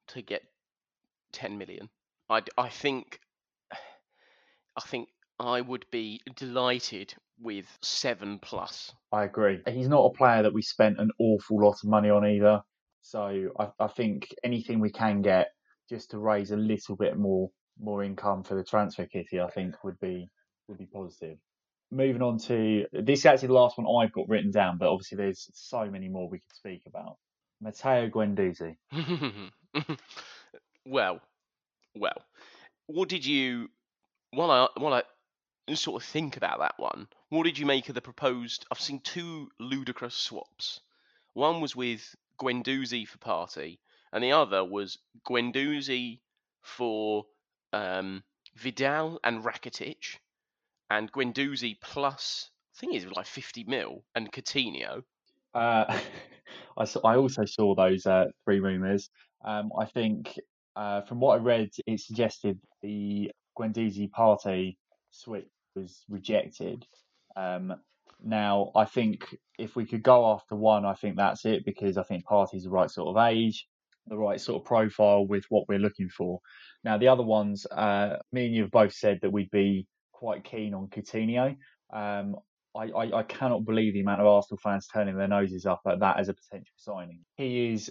[0.09, 0.43] to get
[1.33, 1.89] ten million.
[2.31, 3.19] I I think.
[4.77, 8.93] I think I would be delighted with seven plus.
[9.11, 9.61] I agree.
[9.67, 12.63] He's not a player that we spent an awful lot of money on either.
[13.03, 15.49] So I, I think anything we can get
[15.89, 19.83] just to raise a little bit more more income for the transfer kitty, I think
[19.85, 20.29] would be
[20.69, 21.39] would be positive.
[21.91, 25.17] Moving on to this is actually the last one I've got written down, but obviously
[25.17, 27.17] there's so many more we could speak about.
[27.61, 28.77] Matteo Guendouzi.
[30.87, 31.21] well,
[31.95, 32.25] well,
[32.87, 33.69] what did you?
[34.31, 37.95] While I while I sort of think about that one, what did you make of
[37.95, 38.67] the proposed?
[38.71, 40.81] I've seen two ludicrous swaps.
[41.35, 43.79] One was with Guendouzi for Partey,
[44.13, 44.99] and the other was
[45.29, 46.21] Guendouzi
[46.63, 47.25] for
[47.73, 48.23] um,
[48.57, 50.19] Vidal and Rakitic,
[50.91, 55.03] and Guendouzi plus I think it was like 50 mil and Coutinho.
[55.55, 55.99] Uh,
[56.77, 59.11] I, saw, I also saw those uh, three rumours.
[59.45, 60.39] Um, I think
[60.75, 64.77] uh, from what I read, it suggested the Guendouzi Partey
[65.11, 66.87] switch was rejected.
[67.37, 67.75] Um,
[68.25, 72.05] now, I think if we could go after one, I think that's it because I
[72.05, 73.67] think Partey's the right sort of age,
[74.07, 76.41] the right sort of profile with what we're looking for.
[76.85, 80.45] Now, the other ones, uh, me and you have both said that we'd be quite
[80.45, 81.57] keen on Coutinho.
[81.93, 82.37] Um,
[82.75, 86.01] I, I, I, cannot believe the amount of Arsenal fans turning their noses up at
[86.01, 87.21] that as a potential signing.
[87.37, 87.91] He is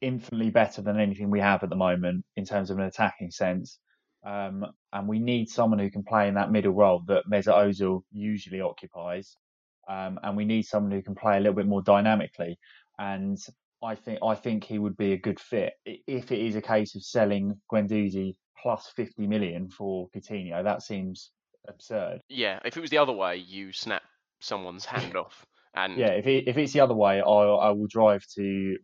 [0.00, 3.78] infinitely better than anything we have at the moment in terms of an attacking sense.
[4.24, 8.02] Um, and we need someone who can play in that middle role that Mesut Ozil
[8.12, 9.36] usually occupies.
[9.88, 12.58] Um, and we need someone who can play a little bit more dynamically.
[12.98, 13.38] And
[13.82, 16.94] I think I think he would be a good fit if it is a case
[16.94, 20.62] of selling Guendouzi plus 50 million for Coutinho.
[20.62, 21.30] That seems
[21.68, 22.20] absurd.
[22.28, 24.02] Yeah, if it was the other way, you snap
[24.40, 25.46] someone's hand off.
[25.74, 28.76] And yeah, if it, if it's the other way, I I will drive to.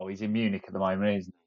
[0.00, 1.38] Oh, he's in Munich at the moment, isn't he?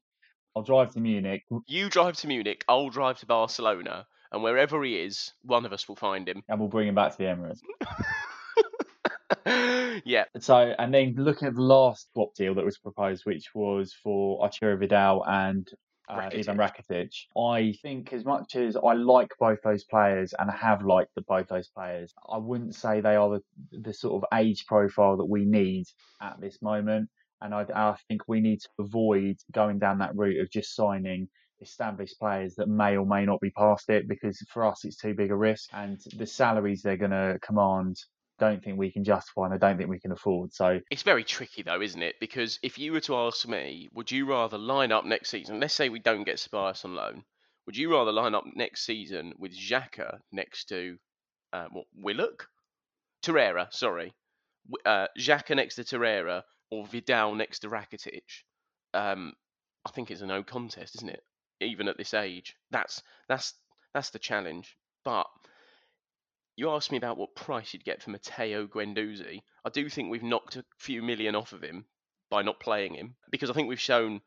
[0.56, 1.42] I'll drive to Munich.
[1.66, 2.64] You drive to Munich.
[2.66, 6.58] I'll drive to Barcelona, and wherever he is, one of us will find him, and
[6.58, 7.60] we'll bring him back to the Emirates.
[10.04, 10.24] yeah.
[10.40, 14.42] So, and then looking at the last swap deal that was proposed, which was for
[14.42, 15.66] Arturo Vidal and
[16.08, 16.48] uh, Rakitic.
[16.48, 17.10] Ivan Rakitic.
[17.36, 21.48] I think as much as I like both those players and have liked the, both
[21.48, 25.44] those players, I wouldn't say they are the, the sort of age profile that we
[25.44, 25.86] need
[26.20, 27.08] at this moment.
[27.40, 31.28] And I, I think we need to avoid going down that route of just signing
[31.60, 35.14] established players that may or may not be past it because for us it's too
[35.14, 37.96] big a risk and the salaries they're going to command
[38.38, 40.52] don't think we can justify and I don't think we can afford.
[40.52, 42.16] So it's very tricky though, isn't it?
[42.20, 45.60] Because if you were to ask me, would you rather line up next season?
[45.60, 47.24] Let's say we don't get Ceballos on loan.
[47.66, 50.98] Would you rather line up next season with Xhaka next to
[51.52, 52.46] uh, what Willock,
[53.24, 53.72] Torreira?
[53.72, 54.14] Sorry,
[54.84, 58.22] uh, Xhaka next to Torreira or Vidal next to Rakitic?
[58.94, 59.32] Um,
[59.84, 61.22] I think it's a no contest, isn't it?
[61.60, 63.54] Even at this age, that's that's
[63.94, 64.76] that's the challenge.
[65.04, 65.26] But
[66.56, 69.42] you asked me about what price you'd get for Matteo Guendouzi.
[69.64, 71.84] I do think we've knocked a few million off of him
[72.30, 74.22] by not playing him because I think we've shown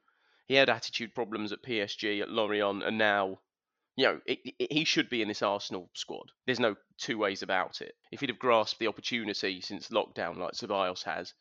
[0.47, 3.39] he had attitude problems at PSG, at Lorient, and now,
[3.95, 6.31] you know, it, it, he should be in this Arsenal squad.
[6.45, 7.95] There's no two ways about it.
[8.11, 11.33] If he'd have grasped the opportunity since lockdown like Ceballos has,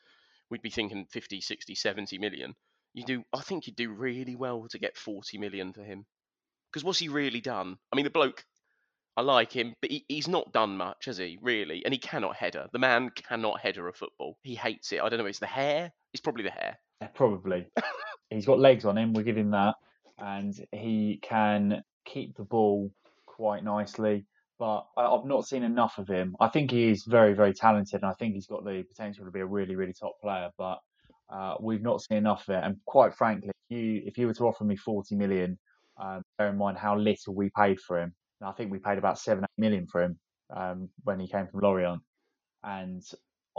[0.51, 2.55] we'd be thinking 50, 60, 70 million.
[2.95, 6.07] You do, I think you'd do really well to get 40 million for him.
[6.71, 7.79] Because what's he really done?
[7.93, 8.45] I mean, the bloke
[9.19, 11.41] I like him, but he, he's not done much, has he?
[11.43, 12.69] Really, and he cannot header.
[12.73, 14.39] The man cannot header a football.
[14.45, 15.01] He hates it.
[15.01, 15.27] I don't know.
[15.27, 15.91] It's the hair.
[16.13, 16.79] It's probably the hair.
[17.17, 17.67] Probably.
[18.31, 19.13] he's got legs on him.
[19.13, 19.75] We give him that,
[20.19, 22.93] and he can keep the ball
[23.27, 24.25] quite nicely.
[24.57, 26.37] But I, have not seen enough of him.
[26.39, 29.33] I think he is very, very talented, and I think he's got the potential to
[29.33, 30.51] be a really, really top player.
[30.57, 30.79] But
[31.29, 32.63] uh, we've not seen enough of it.
[32.63, 35.59] And quite frankly, if you if you were to offer me forty million,
[36.01, 39.19] um, bear in mind how little we paid for him, I think we paid about
[39.19, 40.19] seven, eight million for him
[40.55, 42.03] um, when he came from Lorient.
[42.63, 43.03] And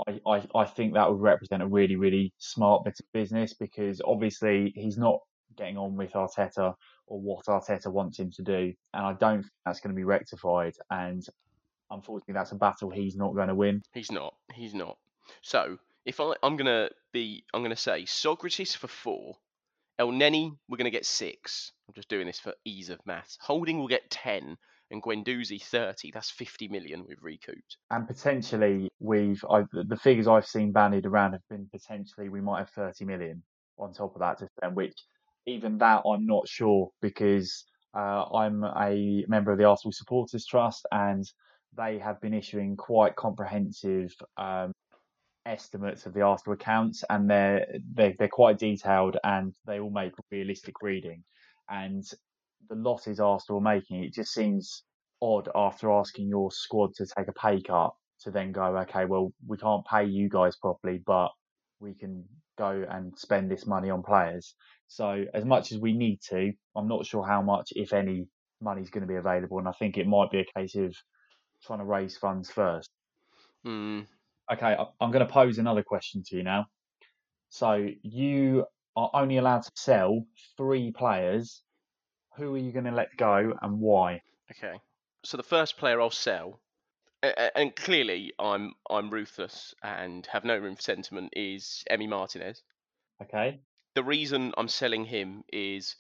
[0.08, 4.02] I, I, I think that would represent a really, really smart bit of business because
[4.06, 5.20] obviously he's not
[5.58, 6.74] getting on with Arteta
[7.08, 8.74] or what Arteta wants him to do.
[8.94, 10.74] And I don't think that's going to be rectified.
[10.90, 11.24] And
[11.90, 13.82] unfortunately, that's a battle he's not going to win.
[13.94, 14.36] He's not.
[14.54, 14.98] He's not.
[15.42, 19.36] So if I, I'm going to be, I'm going to say Sokratis for four,
[20.00, 21.74] Elneny, we're going to get six.
[21.88, 23.38] I'm just doing this for ease of maths.
[23.42, 24.56] Holding will get 10
[24.92, 26.12] and Guendouzi 30.
[26.12, 27.78] That's 50 million we've recouped.
[27.92, 32.60] And potentially, we've I, the figures I've seen bandied around have been potentially we might
[32.60, 33.44] have 30 million
[33.78, 34.96] on top of that to spend, which
[35.46, 40.88] even that I'm not sure because uh, I'm a member of the Arsenal Supporters Trust
[40.92, 41.26] and
[41.78, 44.72] they have been issuing quite comprehensive um,
[45.50, 50.14] estimates of the Arsenal accounts and they're, they're, they're quite detailed and they all make
[50.32, 51.24] realistic reading
[51.70, 52.04] and
[52.70, 54.84] the losses Arsenal are making, it just seems
[55.22, 59.32] odd after asking your squad to take a pay cut to then go, okay, well,
[59.48, 61.30] we can't pay you guys properly, but
[61.80, 62.26] we can
[62.58, 64.56] go and spend this money on players.
[64.88, 68.28] So as much as we need to, I'm not sure how much, if any,
[68.62, 70.94] money is going to be available, and I think it might be a case of
[71.66, 72.90] trying to raise funds first.
[73.66, 74.06] Mm.
[74.52, 76.66] Okay, I'm going to pose another question to you now.
[77.50, 80.26] So you are only allowed to sell
[80.58, 81.62] three players.
[82.38, 84.22] Who are you going to let go and why?
[84.52, 84.80] Okay.
[85.24, 86.62] So the first player I'll sell,
[87.22, 92.64] and clearly I'm I'm ruthless and have no room for sentiment, is Emi Martinez.
[93.22, 93.60] Okay.
[93.96, 95.96] The reason I'm selling him is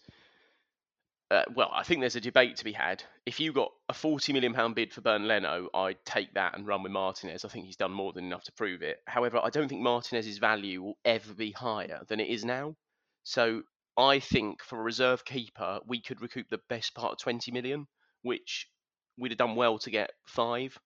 [1.31, 3.03] uh, well, I think there's a debate to be had.
[3.25, 6.65] If you got a 40 million pound bid for Bernd Leno, I'd take that and
[6.65, 7.45] run with Martinez.
[7.45, 8.97] I think he's done more than enough to prove it.
[9.05, 12.75] However, I don't think Martinez's value will ever be higher than it is now.
[13.23, 13.61] So
[13.95, 17.85] I think for a reserve keeper, we could recoup the best part of 20 million,
[18.23, 18.67] which
[19.15, 20.79] we'd have done well to get five,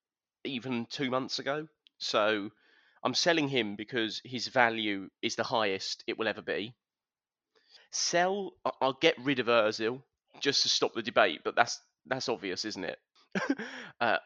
[0.43, 1.67] even two months ago.
[1.99, 2.49] So
[3.01, 6.75] I'm selling him because his value is the highest it will ever be.
[7.91, 8.51] Sell,
[8.82, 10.01] I'll get rid of Ozil
[10.41, 13.00] just to stop the debate, but that's that's obvious, isn't it?
[14.02, 14.17] uh,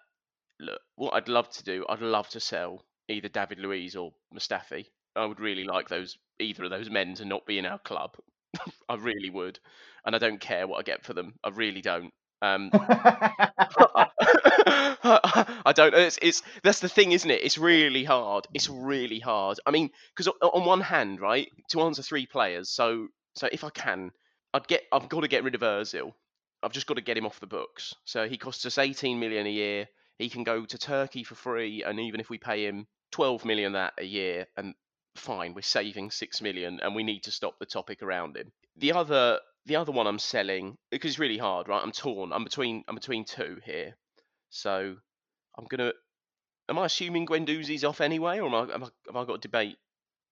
[0.59, 4.85] look, what I'd love to do, I'd love to sell either David Luiz or Mustafi.
[5.15, 8.15] I would really like those either of those men to not be in our club.
[8.89, 9.59] I really would,
[10.05, 11.35] and I don't care what I get for them.
[11.43, 12.11] I really don't.
[12.41, 12.69] Um,
[15.03, 15.93] I don't.
[15.93, 17.43] It's, it's that's the thing, isn't it?
[17.43, 18.47] It's really hard.
[18.53, 19.59] It's really hard.
[19.65, 22.69] I mean, because on one hand, right, to answer three players.
[22.69, 24.11] So, so if I can,
[24.53, 24.83] I'd get.
[24.91, 26.13] I've got to get rid of Özil.
[26.63, 27.93] I've just got to get him off the books.
[28.05, 29.87] So he costs us 18 million a year.
[30.17, 33.73] He can go to Turkey for free, and even if we pay him 12 million
[33.73, 34.73] that a year, and
[35.15, 38.51] fine, we're saving six million, and we need to stop the topic around him.
[38.77, 41.81] The other, the other one I'm selling because it's really hard, right?
[41.83, 42.33] I'm torn.
[42.33, 43.95] I'm between, I'm between two here.
[44.49, 44.95] So
[45.57, 45.93] I'm gonna.
[46.69, 49.39] Am I assuming Guendouzi's off anyway, or am I, am I, have I got a
[49.39, 49.77] debate?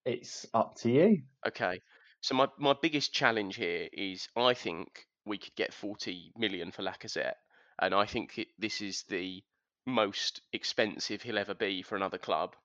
[0.05, 1.21] It's up to you.
[1.47, 1.79] Okay.
[2.25, 6.81] So my, my biggest challenge here is I think we could get 40 million for
[6.81, 7.35] Lacazette,
[7.79, 9.43] and I think it, this is the
[9.85, 12.55] most expensive he'll ever be for another club.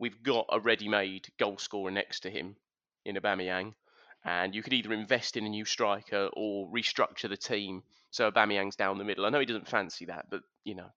[0.00, 2.56] We've got a ready-made goal scorer next to him
[3.04, 3.74] in Aubameyang,
[4.24, 8.74] and you could either invest in a new striker or restructure the team so Aubameyang's
[8.74, 9.24] down the middle.
[9.24, 10.90] I know he doesn't fancy that, but you know,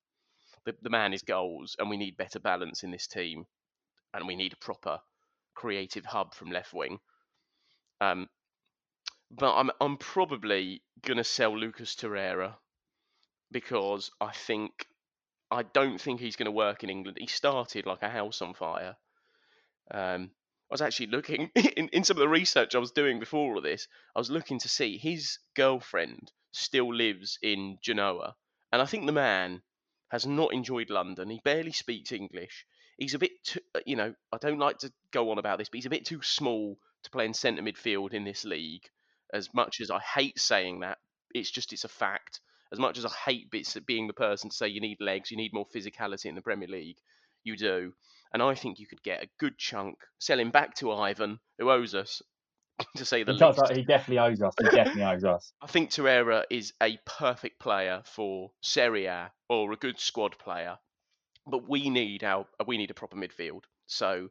[0.65, 3.45] the, the man is goals, and we need better balance in this team,
[4.15, 4.99] and we need a proper
[5.53, 6.99] creative hub from left wing.
[8.01, 8.27] Um,
[9.31, 12.55] but I'm I'm probably gonna sell Lucas Torreira
[13.51, 14.71] because I think
[15.51, 17.17] I don't think he's to work in England.
[17.19, 18.95] He started like a house on fire.
[19.91, 20.31] Um,
[20.69, 23.57] I was actually looking in, in some of the research I was doing before all
[23.57, 23.87] of this.
[24.15, 28.35] I was looking to see his girlfriend still lives in Genoa,
[28.71, 29.61] and I think the man
[30.11, 31.29] has not enjoyed London.
[31.29, 32.65] He barely speaks English.
[32.97, 35.77] He's a bit, too, you know, I don't like to go on about this, but
[35.77, 38.89] he's a bit too small to play in centre midfield in this league.
[39.33, 40.97] As much as I hate saying that,
[41.33, 42.41] it's just it's a fact.
[42.71, 43.51] As much as I hate
[43.85, 46.67] being the person to say you need legs, you need more physicality in the Premier
[46.67, 46.97] League,
[47.43, 47.93] you do.
[48.31, 51.95] And I think you could get a good chunk, selling back to Ivan, who owes
[51.95, 52.21] us,
[52.97, 53.57] to say the he least.
[53.57, 54.53] Does, he definitely owes us.
[54.59, 55.51] He definitely owes us.
[55.61, 60.77] I think Torreira is a perfect player for Serie A or a good squad player,
[61.47, 63.63] but we need our we need a proper midfield.
[63.87, 64.29] So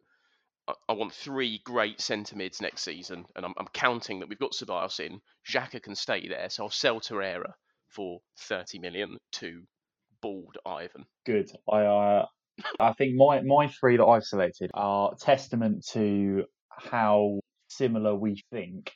[0.88, 4.52] I want three great centre mids next season, and I'm, I'm counting that we've got
[4.52, 5.20] Ceballos in.
[5.48, 7.52] Xhaka can stay there, so I'll sell Torreira
[7.88, 9.62] for 30 million to
[10.20, 11.06] bald Ivan.
[11.24, 11.50] Good.
[11.70, 12.26] I uh,
[12.80, 18.92] I think my my three that I've selected are testament to how similar we think.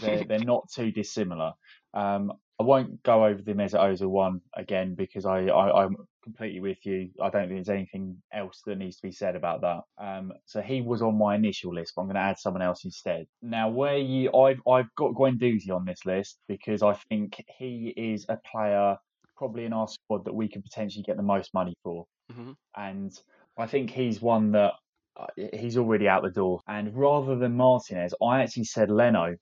[0.00, 1.52] They're, they're not too dissimilar.
[1.94, 6.60] Um, I won't go over the Mesut Ozil one again because I, I am completely
[6.60, 7.08] with you.
[7.20, 9.80] I don't think there's anything else that needs to be said about that.
[9.98, 12.84] Um, so he was on my initial list, but I'm going to add someone else
[12.84, 13.26] instead.
[13.40, 18.26] Now, where you, I've I've got Guendouzi on this list because I think he is
[18.28, 18.96] a player
[19.38, 22.52] probably in our squad that we could potentially get the most money for, mm-hmm.
[22.76, 23.18] and
[23.58, 24.74] I think he's one that
[25.18, 26.60] uh, he's already out the door.
[26.68, 29.36] And rather than Martinez, I actually said Leno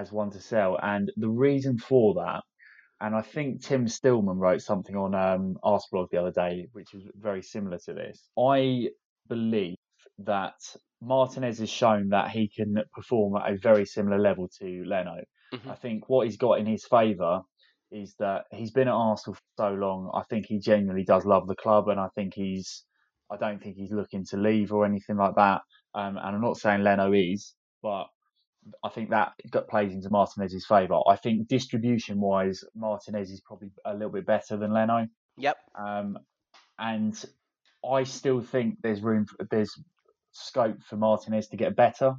[0.00, 0.78] as one to sell.
[0.82, 2.42] And the reason for that,
[3.00, 7.04] and I think Tim Stillman wrote something on um, Arseblog the other day, which is
[7.14, 8.28] very similar to this.
[8.38, 8.88] I
[9.28, 9.76] believe
[10.18, 10.54] that
[11.00, 15.22] Martinez has shown that he can perform at a very similar level to Leno.
[15.54, 15.70] Mm-hmm.
[15.70, 17.40] I think what he's got in his favour
[17.90, 20.10] is that he's been at Arsenal for so long.
[20.14, 22.84] I think he genuinely does love the club, and I think he's.
[23.32, 25.60] I don't think he's looking to leave or anything like that.
[25.94, 28.06] Um, and I'm not saying Leno is, but
[28.84, 31.00] I think that got plays into Martinez's favour.
[31.08, 35.06] I think distribution wise, Martinez is probably a little bit better than Leno.
[35.36, 35.56] Yep.
[35.78, 36.18] Um,
[36.78, 37.24] and
[37.88, 39.74] I still think there's room, for, there's
[40.32, 42.14] scope for Martinez to get better.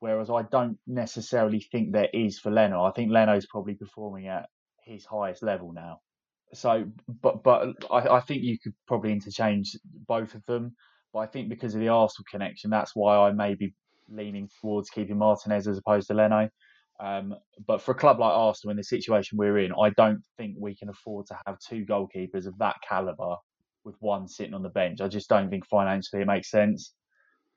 [0.00, 2.84] Whereas I don't necessarily think there is for Leno.
[2.84, 4.48] I think Leno's probably performing at
[4.84, 5.98] his highest level now.
[6.54, 6.86] So,
[7.20, 9.76] but but I, I think you could probably interchange
[10.06, 10.76] both of them.
[11.12, 13.74] But I think because of the Arsenal connection, that's why I may be
[14.10, 16.48] leaning towards keeping Martinez as opposed to Leno.
[17.00, 17.34] Um,
[17.66, 20.74] but for a club like Arsenal, in the situation we're in, I don't think we
[20.74, 23.36] can afford to have two goalkeepers of that caliber
[23.84, 25.00] with one sitting on the bench.
[25.00, 26.94] I just don't think financially it makes sense.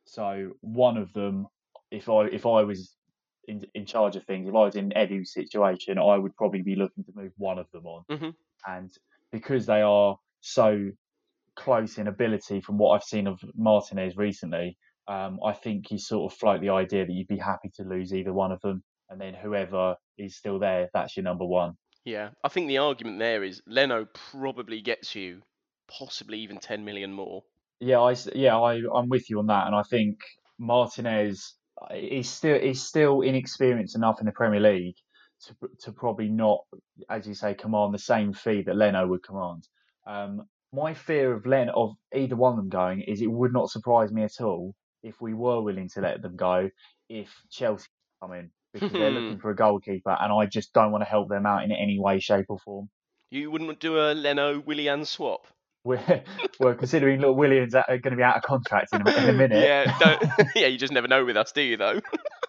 [0.06, 1.48] So one of them,
[1.90, 2.96] if I if I was
[3.48, 6.76] in in charge of things, if I was in Edu's situation, I would probably be
[6.76, 8.04] looking to move one of them on.
[8.12, 8.30] Mm-hmm.
[8.68, 8.92] And
[9.32, 10.90] because they are so
[11.56, 14.78] close in ability from what I've seen of Martinez recently,
[15.12, 18.14] um, I think you sort of float the idea that you'd be happy to lose
[18.14, 21.74] either one of them, and then whoever is still there, that's your number one.
[22.06, 25.42] Yeah, I think the argument there is Leno probably gets you
[25.90, 27.44] possibly even 10 million more.
[27.82, 30.18] Yeah, I yeah I I'm with you on that, and I think
[30.58, 31.56] Martinez
[31.94, 34.96] is still is still inexperienced enough in the Premier League
[35.46, 36.60] to to probably not,
[37.10, 39.68] as you say, command the same fee that Leno would command.
[40.08, 43.70] Um, my fear of Len of either one of them going is it would not
[43.70, 44.74] surprise me at all
[45.04, 46.70] if we were willing to let them go
[47.10, 47.88] if Chelsea
[48.22, 51.30] come in because they're looking for a goalkeeper and I just don't want to help
[51.30, 52.90] them out in any way, shape or form.
[53.30, 55.48] You wouldn't do a Leno Willian swap?
[55.84, 56.24] We're,
[56.60, 59.34] we're considering little Williams are going to be out of contract in a, in a
[59.34, 59.64] minute.
[59.64, 60.24] yeah, don't,
[60.56, 61.76] yeah, you just never know with us, do you?
[61.76, 62.02] Though.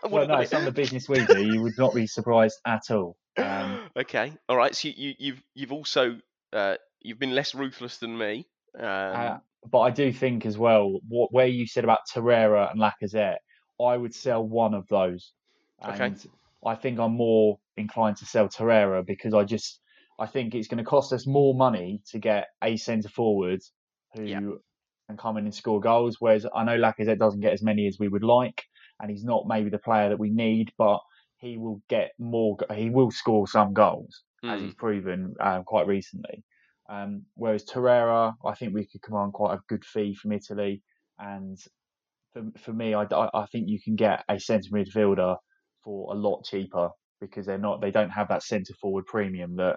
[0.07, 3.17] well, no, some of the business we do, you would not be surprised at all.
[3.39, 4.75] Um, okay, all right.
[4.77, 6.19] So you, you've you've also
[6.53, 8.47] uh, you've been less ruthless than me.
[8.79, 9.39] Um, uh,
[9.71, 13.39] but I do think as well, what where you said about Torreira and Lacazette,
[13.81, 15.33] I would sell one of those.
[15.83, 16.15] And Okay.
[16.65, 19.81] I think I'm more inclined to sell Torreira because I just
[20.19, 23.61] I think it's going to cost us more money to get a centre forward
[24.15, 24.61] who
[25.09, 26.17] can come in and score goals.
[26.21, 28.63] Whereas I know Lacazette doesn't get as many as we would like,
[29.01, 31.01] and he's not maybe the player that we need, but
[31.39, 32.57] he will get more.
[32.75, 36.45] He will score some goals as mm, he's proven um, quite recently.
[36.89, 40.83] Um, whereas Torreira, I think we could command quite a good fee from Italy,
[41.19, 41.59] and
[42.33, 45.37] for, for me, I, I I think you can get a centre midfielder
[45.85, 49.77] for a lot cheaper because they're not they don't have that centre forward premium that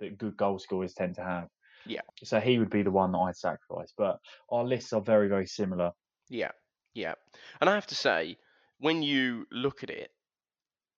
[0.00, 1.48] that good goal scorers tend to have.
[1.86, 2.00] Yeah.
[2.22, 3.92] So he would be the one that I'd sacrifice.
[3.96, 4.16] But
[4.50, 5.90] our lists are very very similar.
[6.28, 6.52] yeah,
[6.94, 7.14] yeah.
[7.60, 8.36] And I have to say,
[8.78, 10.10] when you look at it,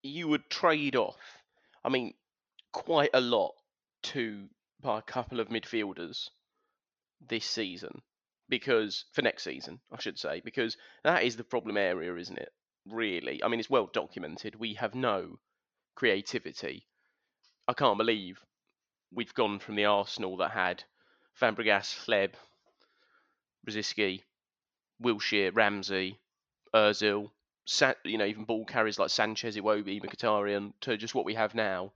[0.02, 1.16] you would trade off.
[1.84, 2.14] I mean,
[2.72, 3.52] quite a lot
[4.04, 4.48] to
[4.80, 6.28] buy a couple of midfielders
[7.20, 8.02] this season
[8.48, 12.52] because for next season, I should say, because that is the problem area, isn't it?
[12.88, 14.54] Really, I mean, it's well documented.
[14.54, 15.38] We have no
[15.94, 16.86] creativity.
[17.66, 18.44] I can't believe
[19.12, 20.84] we've gone from the Arsenal that had
[21.40, 22.34] Fabregas, Hleb,
[23.66, 24.22] Brzezinski,
[25.02, 26.18] Wilshere, Ramsey,
[26.74, 27.30] Özil,
[28.04, 31.92] you know, even ball carriers like Sanchez, Iwobi, Mkhitaryan, to just what we have now.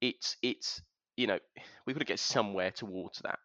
[0.00, 0.82] It's it's
[1.20, 1.38] you know
[1.84, 3.38] we've got to get somewhere towards that.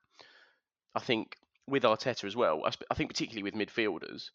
[0.95, 2.63] I think with Arteta as well.
[2.65, 4.29] I, sp- I think particularly with midfielders.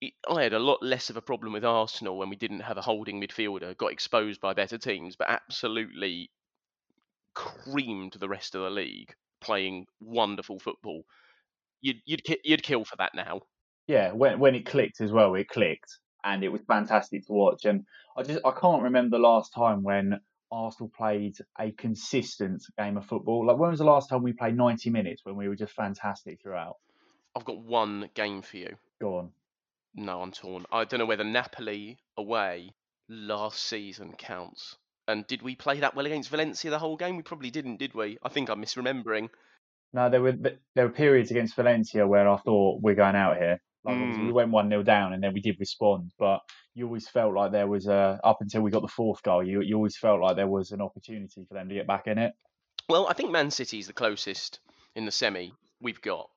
[0.00, 2.78] it- I had a lot less of a problem with Arsenal when we didn't have
[2.78, 6.30] a holding midfielder, got exposed by better teams, but absolutely
[7.34, 11.04] creamed the rest of the league, playing wonderful football.
[11.80, 13.42] You'd you'd you'd kill for that now.
[13.86, 17.64] Yeah, when when it clicked as well, it clicked, and it was fantastic to watch.
[17.64, 20.20] And I just I can't remember the last time when
[20.50, 23.46] Arsenal played a consistent game of football.
[23.46, 26.40] Like when was the last time we played 90 minutes when we were just fantastic
[26.42, 26.76] throughout?
[27.36, 28.76] I've got one game for you.
[29.00, 29.30] Go on.
[29.94, 30.66] No, I'm torn.
[30.70, 32.74] I don't know whether Napoli away
[33.08, 34.76] last season counts.
[35.06, 37.16] And did we play that well against Valencia the whole game?
[37.16, 38.18] We probably didn't, did we?
[38.22, 39.30] I think I'm misremembering.
[39.92, 40.32] No, there were
[40.74, 43.60] there were periods against Valencia where I thought we're going out here.
[43.84, 44.26] Like Mm.
[44.26, 46.40] we went one 0 down and then we did respond, but
[46.74, 49.42] you always felt like there was a up until we got the fourth goal.
[49.42, 52.18] You you always felt like there was an opportunity for them to get back in
[52.18, 52.34] it.
[52.88, 54.60] Well, I think Man City's the closest
[54.94, 56.28] in the semi we've got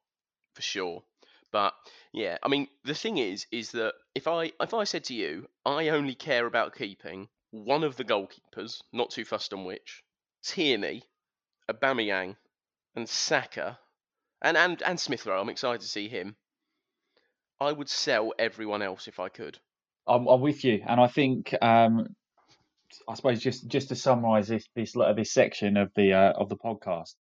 [0.53, 1.03] for sure.
[1.51, 1.73] But
[2.13, 5.47] yeah, I mean the thing is, is that if I if I said to you,
[5.65, 10.03] I only care about keeping one of the goalkeepers, not too fussed on which,
[10.43, 11.03] Tierney,
[11.69, 12.37] Aubameyang,
[12.95, 13.79] and Saka,
[14.41, 16.35] and and and Smith Rowe, I'm excited to see him.
[17.62, 19.59] I would sell everyone else if I could.
[20.07, 22.16] I'm, I'm with you, and I think um,
[23.07, 26.57] I suppose just just to summarise this this this section of the uh, of the
[26.57, 27.14] podcast,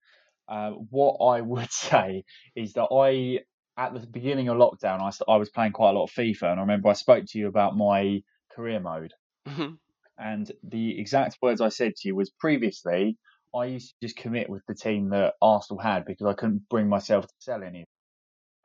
[0.48, 2.24] uh, what I would say
[2.56, 3.42] is that I
[3.78, 6.60] at the beginning of lockdown I I was playing quite a lot of FIFA, and
[6.60, 8.24] I remember I spoke to you about my
[8.56, 9.14] career mode.
[9.46, 9.78] Mhm.
[10.18, 13.18] And the exact words I said to you was previously,
[13.54, 16.88] I used to just commit with the team that Arsenal had because I couldn't bring
[16.88, 17.88] myself to sell any.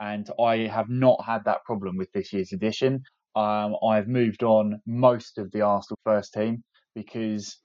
[0.01, 3.03] And I have not had that problem with this year's edition.
[3.37, 6.63] Um, I've moved on most of the Arsenal first team
[6.95, 7.59] because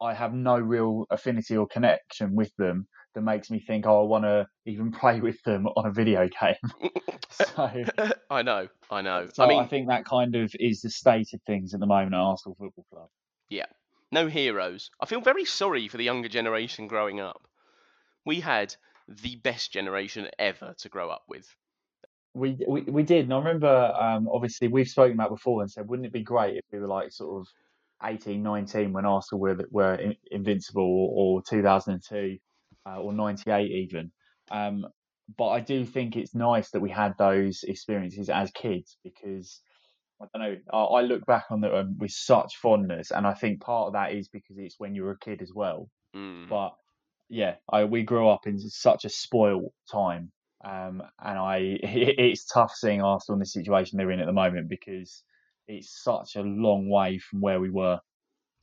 [0.00, 4.06] I have no real affinity or connection with them that makes me think, oh, I
[4.06, 6.90] want to even play with them on a video game.
[7.30, 7.84] so,
[8.30, 9.28] I know, I know.
[9.32, 12.14] so I I, think that kind of is the state of things at the moment
[12.14, 13.08] at Arsenal Football Club.
[13.48, 13.66] Yeah,
[14.12, 14.90] no heroes.
[15.00, 17.48] I feel very sorry for the younger generation growing up.
[18.24, 18.74] We had
[19.08, 21.56] the best generation ever to grow up with.
[22.34, 25.88] We, we we did, and I remember um, obviously we've spoken about before and said,
[25.88, 27.48] wouldn't it be great if we were like sort of
[28.02, 32.38] 18, 19 when Arsenal were were in, invincible, or, or 2002,
[32.86, 34.10] uh, or 98 even.
[34.50, 34.86] Um,
[35.36, 39.60] but I do think it's nice that we had those experiences as kids because
[40.20, 40.56] I don't know.
[40.72, 44.12] I, I look back on them with such fondness, and I think part of that
[44.12, 45.88] is because it's when you were a kid as well.
[46.14, 46.48] Mm.
[46.48, 46.74] But
[47.28, 50.32] yeah, I we grew up in such a spoiled time,
[50.64, 54.68] um, and I it's tough seeing Arsenal in the situation they're in at the moment
[54.68, 55.22] because
[55.68, 58.00] it's such a long way from where we were.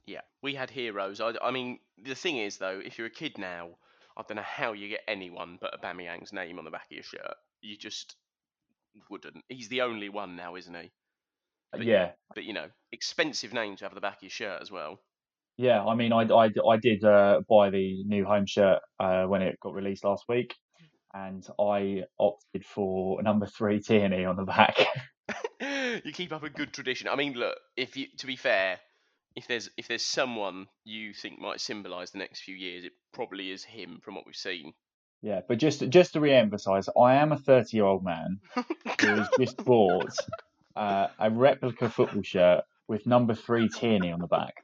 [0.06, 1.20] Yeah, we had heroes.
[1.22, 3.70] I, I mean, the thing is, though, if you're a kid now,
[4.16, 7.04] I don't know how you get anyone but Aubameyang's name on the back of your
[7.04, 7.36] shirt.
[7.62, 8.16] You just
[9.10, 9.44] wouldn't.
[9.50, 10.92] He's the only one now, isn't he?
[11.72, 14.62] But- yeah, But you know, expensive name to have on the back of your shirt
[14.62, 15.00] as well.
[15.58, 15.84] yeah.
[15.84, 19.60] I mean, I I, I did uh, buy the new home shirt uh, when it
[19.60, 20.56] got released last week,
[21.14, 24.78] and I opted for number three Tierney on the back.
[26.04, 27.08] you keep up a good tradition.
[27.08, 28.80] I mean, look, if you to be fair,
[29.36, 33.52] if there's if there's someone you think might symbolise the next few years, it probably
[33.52, 34.74] is him from what we've seen.
[35.22, 40.16] yeah, but just just to re-emphasise, I am a thirty-year-old man who has just bought
[40.76, 44.56] uh, a replica football shirt with number three Tierney on the back.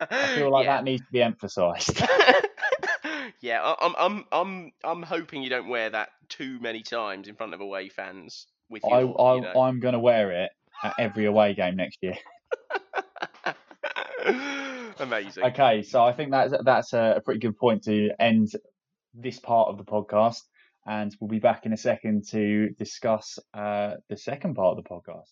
[0.00, 0.76] I feel like yeah.
[0.76, 2.02] that needs to be emphasised.
[3.46, 7.36] yeah, I- I'm I'm I'm I'm hoping you don't wear that too many times in
[7.36, 9.62] front of away fans with I, your, I you know.
[9.62, 10.50] I'm going to wear it
[10.82, 12.16] at every away game next year.
[14.98, 15.44] Amazing.
[15.44, 18.50] Okay, so I think that's that's a, a pretty good point to end
[19.14, 20.40] this part of the podcast,
[20.84, 24.90] and we'll be back in a second to discuss uh, the second part of the
[24.90, 25.30] podcast.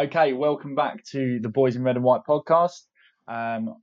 [0.00, 2.80] Okay, welcome back to the Boys in Red and White podcast.
[3.28, 3.76] Um,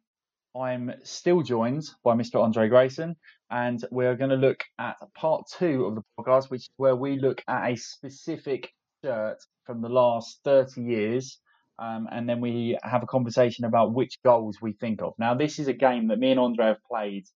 [0.60, 2.44] I'm still joined by Mr.
[2.44, 3.16] Andrei Grayson,
[3.52, 7.20] and we're going to look at part two of the podcast, which is where we
[7.20, 8.74] look at a specific
[9.06, 11.40] shirt from the last 30 years,
[11.78, 15.14] um, and then we have a conversation about which goals we think of.
[15.20, 17.28] Now, this is a game that me and Andrei have played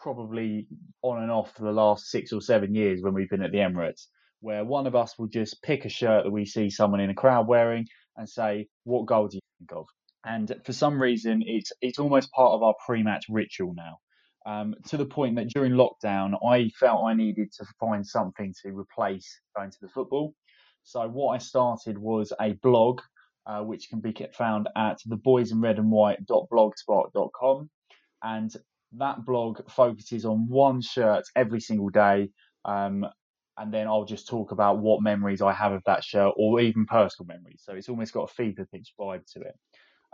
[0.00, 0.66] probably
[1.02, 3.58] on and off for the last six or seven years when we've been at the
[3.58, 4.06] Emirates,
[4.40, 7.14] where one of us will just pick a shirt that we see someone in a
[7.14, 7.86] crowd wearing
[8.16, 9.86] and say, "What goal do you think of?"
[10.24, 13.98] And for some reason, it's it's almost part of our pre-match ritual now.
[14.44, 18.70] Um, to the point that during lockdown, I felt I needed to find something to
[18.70, 20.34] replace going to the football.
[20.84, 23.00] So what I started was a blog,
[23.46, 27.70] uh, which can be found at theboysinredandwhite.blogspot.com,
[28.22, 28.56] and
[28.98, 32.30] that blog focuses on one shirt every single day.
[32.64, 33.06] Um,
[33.58, 36.86] and then I'll just talk about what memories I have of that shirt or even
[36.86, 37.62] personal memories.
[37.64, 39.54] So it's almost got a fever pitch vibe to it.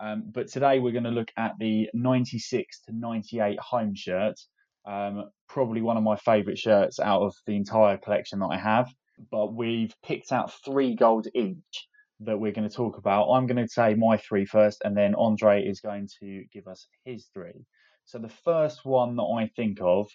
[0.01, 4.41] Um, but today we're going to look at the 96 to 98 home shirt.
[4.87, 8.89] Um, probably one of my favourite shirts out of the entire collection that I have.
[9.31, 11.89] But we've picked out three goals each
[12.21, 13.31] that we're going to talk about.
[13.31, 16.87] I'm going to say my three first, and then Andrei is going to give us
[17.05, 17.65] his three.
[18.05, 20.09] So the first one that I think of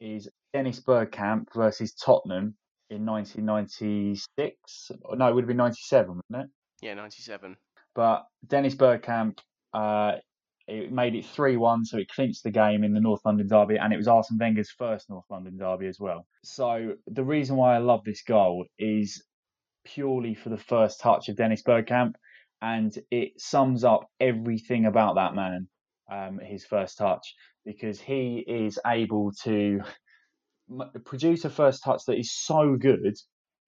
[0.00, 2.54] is Dennis Bergkamp versus Tottenham
[2.90, 4.90] in 1996.
[5.14, 6.50] No, it would have been 97, wouldn't it?
[6.80, 7.56] Yeah, 97.
[7.94, 9.38] But Dennis Bergkamp,
[9.74, 10.12] uh,
[10.66, 13.76] it made it 3 1, so it clinched the game in the North London Derby,
[13.76, 16.26] and it was Arsene Wenger's first North London Derby as well.
[16.44, 19.24] So the reason why I love this goal is
[19.84, 22.14] purely for the first touch of Dennis Bergkamp,
[22.60, 25.68] and it sums up everything about that man,
[26.10, 27.34] um, his first touch,
[27.64, 29.80] because he is able to
[31.04, 33.16] produce a first touch that is so good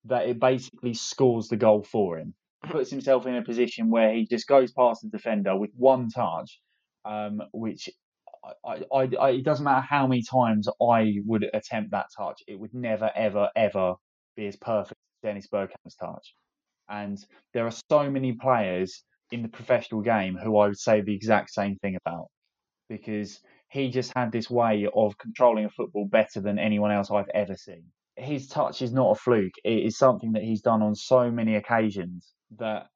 [0.04, 2.34] that it basically scores the goal for him.
[2.62, 6.60] Puts himself in a position where he just goes past the defender with one touch,
[7.04, 7.88] um, which
[8.64, 12.58] I, I, I, it doesn't matter how many times I would attempt that touch, it
[12.58, 13.94] would never, ever, ever
[14.36, 16.34] be as perfect as Dennis Bergkamp's touch.
[16.88, 17.18] And
[17.54, 21.50] there are so many players in the professional game who I would say the exact
[21.50, 22.28] same thing about
[22.88, 23.40] because
[23.70, 27.56] he just had this way of controlling a football better than anyone else I've ever
[27.56, 27.84] seen.
[28.20, 29.54] his touch is not a fluke.
[29.64, 32.88] It is something that he's done on so many occasions that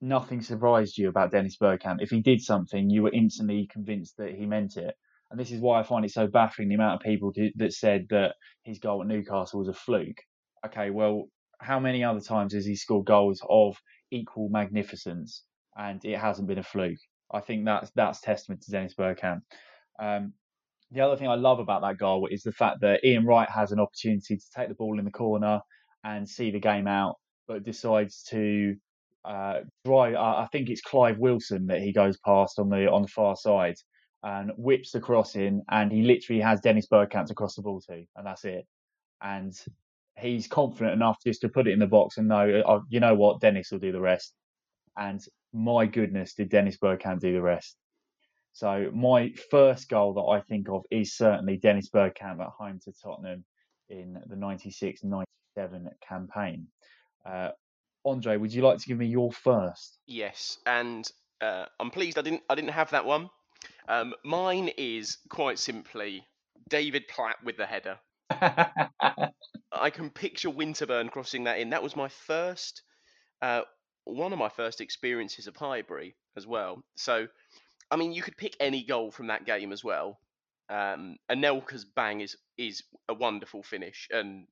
[0.00, 1.98] nothing surprised you about Dennis Bergkamp.
[2.00, 4.94] If he did something, you were instantly convinced that he meant it.
[5.30, 8.06] And this is why I find it so baffling the amount of people that said
[8.10, 10.18] that his goal at Newcastle was a fluke.
[10.66, 11.26] Okay, well,
[11.60, 13.76] how many other times has he scored goals of
[14.10, 15.44] equal magnificence
[15.76, 16.98] and it hasn't been a fluke?
[17.32, 19.42] I think that's that's testament to Dennis Bergkamp.
[20.00, 20.32] Um,
[20.90, 23.70] the other thing I love about that goal is the fact that Ian Wright has
[23.70, 25.60] an opportunity to take the ball in the corner
[26.02, 28.74] and see the game out, but decides to
[29.24, 30.16] uh, drive.
[30.16, 33.76] I think it's Clive Wilson that he goes past on the on the far side
[34.22, 37.80] and whips the cross in, and he literally has Dennis Bergkamp to cross the ball
[37.82, 38.66] to, and that's it.
[39.22, 39.54] And
[40.18, 43.14] he's confident enough just to put it in the box and know, oh, you know
[43.14, 44.34] what, Dennis will do the rest.
[44.96, 45.20] And
[45.52, 47.76] my goodness, did Dennis Bergkamp do the rest?
[48.60, 52.92] So my first goal that I think of is certainly Dennis Bergkamp at home to
[52.92, 53.42] Tottenham
[53.88, 55.24] in the 96-97
[56.06, 56.66] campaign.
[57.24, 57.52] Uh,
[58.06, 59.96] Andrei, would you like to give me your first?
[60.06, 63.30] Yes, and uh, I'm pleased I didn't I didn't have that one.
[63.88, 66.26] Um, mine is quite simply
[66.68, 67.98] David Platt with the header.
[68.30, 71.70] I can picture Winterburn crossing that in.
[71.70, 72.82] That was my first,
[73.40, 73.62] uh,
[74.04, 76.82] one of my first experiences of Highbury as well.
[76.96, 77.26] So
[77.90, 80.20] I mean, you could pick any goal from that game as well.
[80.68, 84.46] Um, Anelka's bang is is a wonderful finish, and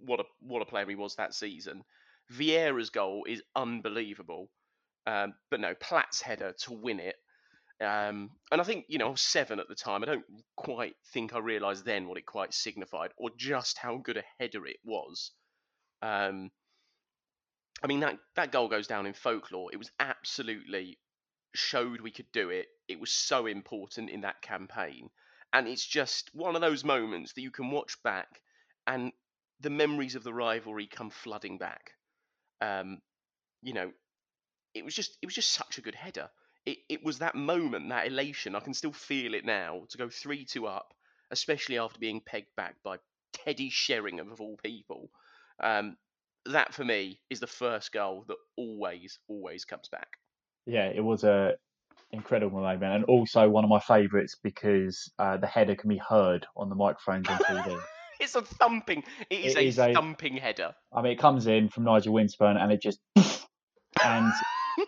[0.00, 1.82] what a what a player he was that season.
[2.30, 4.50] Vieira's goal is unbelievable,
[5.06, 7.16] um, but no, Platt's header to win it.
[7.80, 10.02] Um, and I think you know I was seven at the time.
[10.02, 10.24] I don't
[10.56, 14.66] quite think I realised then what it quite signified, or just how good a header
[14.66, 15.32] it was.
[16.02, 16.50] Um,
[17.82, 19.70] I mean that that goal goes down in folklore.
[19.72, 20.98] It was absolutely
[21.54, 22.66] showed we could do it.
[22.88, 25.10] It was so important in that campaign.
[25.52, 28.40] And it's just one of those moments that you can watch back
[28.86, 29.12] and
[29.60, 31.92] the memories of the rivalry come flooding back.
[32.60, 33.00] Um,
[33.62, 33.92] you know,
[34.74, 36.28] it was just it was just such a good header.
[36.66, 38.56] It it was that moment, that elation.
[38.56, 40.92] I can still feel it now to go three two up,
[41.30, 42.98] especially after being pegged back by
[43.32, 45.10] Teddy Sheringham of all people.
[45.60, 45.96] Um,
[46.46, 50.18] that for me is the first goal that always always comes back
[50.66, 51.54] yeah, it was a
[52.12, 56.46] incredible moment, and also one of my favourites because uh, the header can be heard
[56.56, 57.78] on the microphones on TV.
[58.20, 59.04] it's a thumping.
[59.30, 60.74] It is, it a, is a thumping header.
[60.92, 63.00] I mean, it comes in from Nigel Winterburn, and it just
[64.04, 64.32] and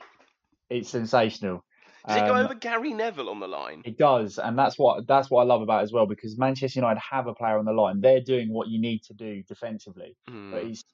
[0.70, 1.64] it's sensational.
[2.08, 3.82] Does it go um, over Gary Neville on the line?
[3.84, 6.78] It does, and that's what that's what I love about it as well because Manchester
[6.78, 8.00] United have a player on the line.
[8.00, 10.52] They're doing what you need to do defensively, mm.
[10.52, 10.68] but hmm.
[10.68, 10.84] he's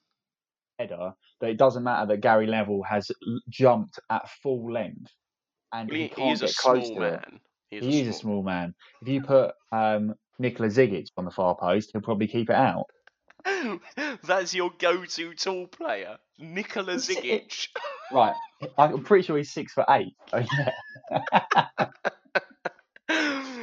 [0.79, 3.11] header that it doesn't matter that Gary Neville has
[3.49, 5.11] jumped at full length
[5.71, 7.13] and he, he can't get close to man.
[7.13, 7.25] it.
[7.69, 8.33] He is, he a, is small...
[8.33, 8.75] a small man.
[9.01, 12.85] If you put um, Nikola Zigic on the far post, he'll probably keep it out.
[14.23, 17.67] That's your go-to tall player, Nikola Zigic.
[18.13, 18.35] right,
[18.77, 20.13] I'm pretty sure he's six foot eight.
[20.31, 20.43] Oh,
[21.09, 21.87] yeah.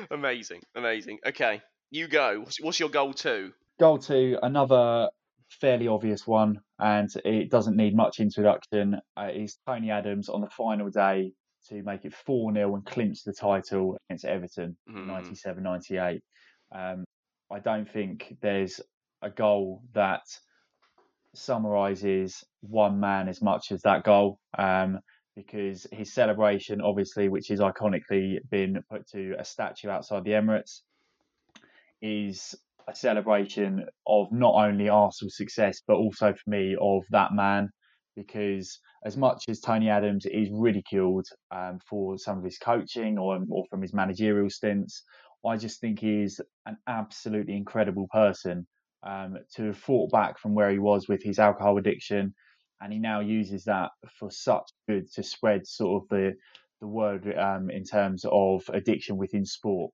[0.11, 1.18] amazing, amazing.
[1.26, 2.44] Okay, you go.
[2.61, 3.52] What's your goal two?
[3.78, 5.08] Goal two, another
[5.51, 8.96] fairly obvious one, and it doesn't need much introduction.
[9.16, 11.32] Uh, is Tony Adams on the final day
[11.68, 15.07] to make it 4 0 and clinch the title against Everton mm.
[15.07, 16.22] 97 98.
[16.72, 17.05] Um,
[17.53, 18.80] I don't think there's
[19.22, 20.22] a goal that
[21.34, 24.38] summarises one man as much as that goal.
[24.57, 25.01] Um,
[25.36, 30.80] because his celebration, obviously, which is iconically been put to a statue outside the Emirates,
[32.03, 32.55] is
[32.89, 37.70] a celebration of not only Arsenal's success, but also for me of that man.
[38.16, 43.39] Because as much as Tony Adams is ridiculed um, for some of his coaching or,
[43.49, 45.03] or from his managerial stints,
[45.47, 48.66] I just think he is an absolutely incredible person
[49.03, 52.35] um, to have fought back from where he was with his alcohol addiction.
[52.83, 56.35] And he now uses that for such good to spread sort of the
[56.81, 59.93] the word um, in terms of addiction within sport.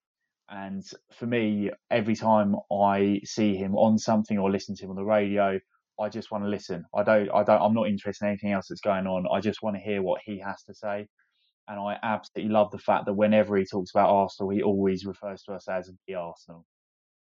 [0.49, 4.97] And for me, every time I see him on something or listen to him on
[4.97, 5.59] the radio,
[6.01, 6.85] I just want to listen.
[6.95, 9.27] I don't, I don't, I'm not interested in anything else that's going on.
[9.33, 11.07] I just want to hear what he has to say.
[11.69, 15.43] And I absolutely love the fact that whenever he talks about Arsenal, he always refers
[15.45, 16.65] to us as the Arsenal.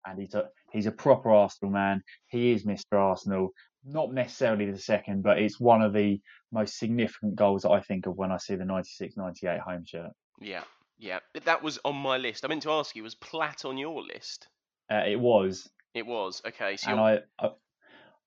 [0.04, 2.02] And he's a, he's a proper Arsenal man.
[2.26, 2.94] He is Mr.
[2.94, 3.50] Arsenal.
[3.84, 6.20] Not necessarily the second, but it's one of the
[6.50, 10.10] most significant goals that I think of when I see the 96 98 home shirt.
[10.40, 10.64] Yeah,
[11.02, 12.44] yeah, that was on my list.
[12.44, 14.46] I meant to ask you, was Platt on your list?
[14.90, 15.68] Uh, it was.
[15.94, 16.76] It was okay.
[16.76, 17.50] So and I, I,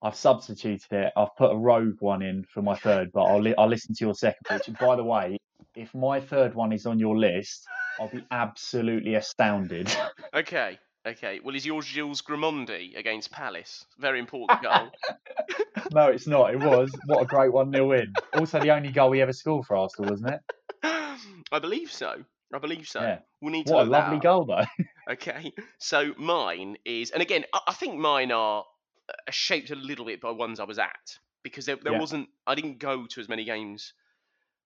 [0.02, 1.12] I've substituted it.
[1.16, 4.04] I've put a rogue one in for my third, but I'll li- I'll listen to
[4.04, 4.44] your second.
[4.50, 5.38] Which, by the way,
[5.74, 7.66] if my third one is on your list,
[7.98, 9.90] I'll be absolutely astounded.
[10.34, 11.38] okay, Okay.
[11.42, 13.86] Well, is yours Gilles Grimandi against Palace?
[13.96, 14.90] Very important goal.
[15.92, 16.52] no, it's not.
[16.52, 16.92] It was.
[17.06, 18.12] What a great 1 0 win.
[18.36, 20.40] Also, the only goal we ever scored for Arsenal, wasn't it?
[20.82, 22.24] I believe so.
[22.54, 23.00] I believe so.
[23.00, 23.18] Yeah.
[23.40, 24.64] We'll need to What a lovely goal, though.
[25.08, 28.64] Okay, so mine is, and again, I, I think mine are
[29.08, 32.00] uh, shaped a little bit by ones I was at because there, there Yeah.
[32.00, 33.92] wasn't, I didn't go to as many games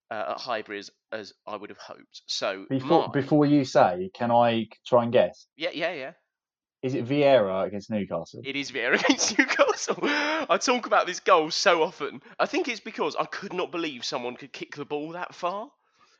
[0.09, 2.23] uh, at Highbury as, as I would have hoped.
[2.25, 5.45] So Before mine- before you say, can I try and guess?
[5.57, 6.11] yeah, yeah, yeah,
[6.81, 8.41] Is it Vieira against Newcastle?
[8.43, 9.99] it is Vieira against Newcastle.
[10.01, 12.21] I talk about this goal so often.
[12.39, 15.69] I think it's because I could not believe someone could kick the ball that far.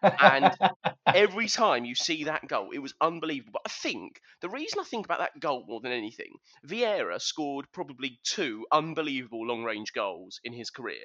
[0.02, 0.56] And
[1.08, 3.52] every time you see that goal, it was unbelievable.
[3.54, 6.34] But I think the reason I think about that goal more than anything,
[6.68, 11.04] Vieira scored probably two unbelievable long range goals in his career.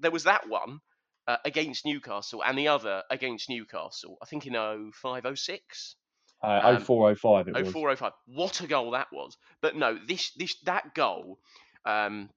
[0.00, 0.80] There was that one
[1.26, 4.54] uh, against Newcastle and the other against Newcastle, I think in
[4.92, 5.96] 05 06.
[6.42, 7.72] uh, um, 0405 it was.
[7.72, 8.12] 04 05.
[8.26, 9.36] What a goal that was.
[9.60, 11.38] But no, this this that goal
[11.84, 12.30] um,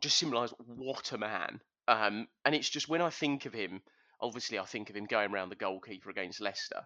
[0.00, 1.60] just symbolised what a man.
[1.86, 3.80] Um, and it's just when I think of him,
[4.20, 6.82] obviously I think of him going around the goalkeeper against Leicester.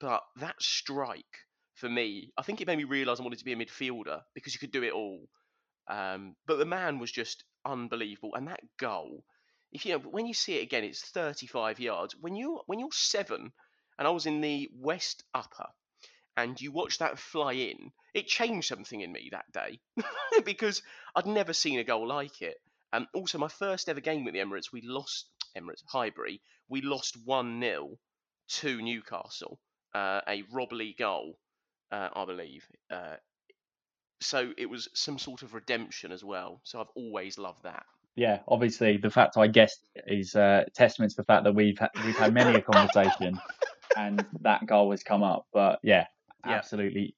[0.00, 1.24] But that strike
[1.74, 4.54] for me, I think it made me realise I wanted to be a midfielder because
[4.54, 5.28] you could do it all.
[5.88, 9.24] Um, but the man was just unbelievable, and that goal,
[9.72, 12.14] if you know, when you see it again, it's 35 yards.
[12.16, 13.52] When you when you're seven,
[13.98, 15.68] and I was in the West Upper,
[16.36, 19.80] and you watch that fly in, it changed something in me that day
[20.44, 20.82] because
[21.14, 22.56] I'd never seen a goal like it.
[22.92, 26.40] And also, my first ever game with the Emirates, we lost Emirates Highbury.
[26.68, 27.98] We lost one 0
[28.60, 29.58] to Newcastle,
[29.94, 31.38] uh, a Rob Lee goal,
[31.92, 32.64] uh, I believe.
[32.90, 33.16] Uh,
[34.20, 36.60] so it was some sort of redemption as well.
[36.64, 37.84] So I've always loved that.
[38.16, 41.88] Yeah, obviously the fact I guessed is uh, testament to the fact that we've ha-
[42.04, 43.38] we've had many a conversation,
[43.96, 45.46] and that goal has come up.
[45.52, 46.06] But yeah,
[46.44, 46.56] Yeah.
[46.56, 47.14] absolutely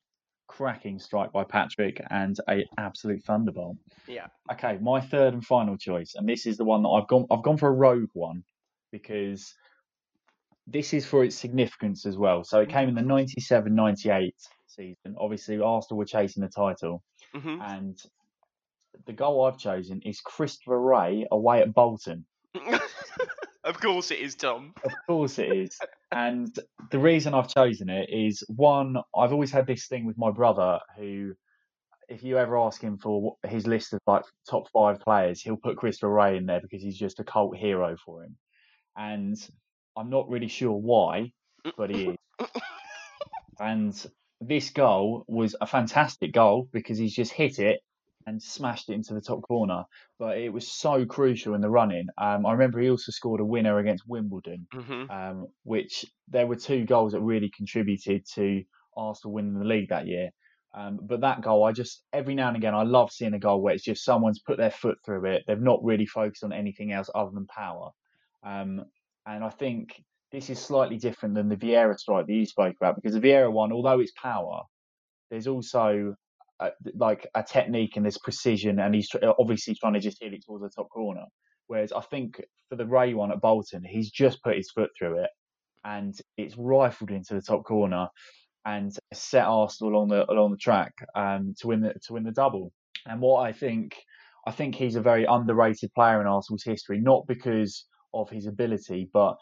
[0.53, 3.77] cracking strike by Patrick and a absolute thunderbolt.
[4.07, 4.27] Yeah.
[4.53, 7.43] Okay, my third and final choice, and this is the one that I've gone I've
[7.43, 8.43] gone for a rogue one
[8.91, 9.55] because
[10.67, 12.45] this is for its significance as well.
[12.45, 14.31] So it came in the 97-98
[14.67, 15.17] season.
[15.19, 17.03] Obviously, Arsenal were chasing the title,
[17.35, 17.99] hmm and
[19.07, 22.27] the goal I've chosen is Christopher Wreh away at Bolton.
[23.65, 24.75] of course it is, Tom.
[24.85, 25.79] Of course it is.
[26.13, 26.55] And
[26.91, 30.79] the reason I've chosen it is one, I've always had this thing with my brother
[30.97, 31.33] who,
[32.09, 35.79] if you ever ask him for his list of like top five players, he'll put
[35.79, 38.37] Christopher Wreh in there because he's just a cult hero for him.
[38.97, 39.37] And
[39.97, 41.33] I'm not really sure why,
[41.77, 42.17] but he is.
[43.61, 43.95] And
[44.41, 47.81] this goal was a fantastic goal because he's just hit it
[48.27, 49.85] and smashed it into the top corner.
[50.19, 52.07] But it was so crucial in the running.
[52.19, 56.57] Um, I remember he also scored a winner against Wimbledon hmm um, which there were
[56.57, 58.63] two goals that really contributed to
[58.97, 60.31] Arsenal winning the league that year.
[60.75, 63.61] Um, but that goal, I just every now and again, I love seeing a goal
[63.61, 65.45] where it's just someone's put their foot through it.
[65.47, 67.91] They've not really focused on anything else other than power.
[68.43, 68.85] Um,
[69.27, 70.03] and I think
[70.33, 73.53] this is slightly different than the Vieira strike that you spoke about because the Vieira
[73.53, 74.63] one, although it's power,
[75.31, 76.15] there's also
[76.95, 80.45] like a technique and this precision, and he's tr- obviously trying to just hit it
[80.45, 81.25] towards the top corner.
[81.67, 85.23] Whereas I think for the Wreh one at Bolton, he's just put his foot through
[85.23, 85.31] it
[85.85, 88.09] and it's rifled into the top corner
[88.65, 92.31] and set Arsenal along the along the track um, to win the to win the
[92.33, 92.73] double.
[93.07, 93.97] And what I think,
[94.47, 99.09] I think he's a very underrated player in Arsenal's history, not because of his ability,
[99.13, 99.37] but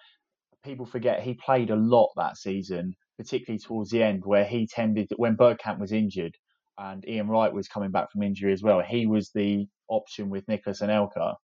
[0.64, 5.08] people forget he played a lot that season, particularly towards the end, where he tended
[5.16, 6.34] when Bergkamp was injured
[6.80, 8.80] and Ian Wright was coming back from injury as well.
[8.80, 11.34] He was the option with Nicolas Anelka,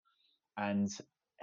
[0.57, 0.89] and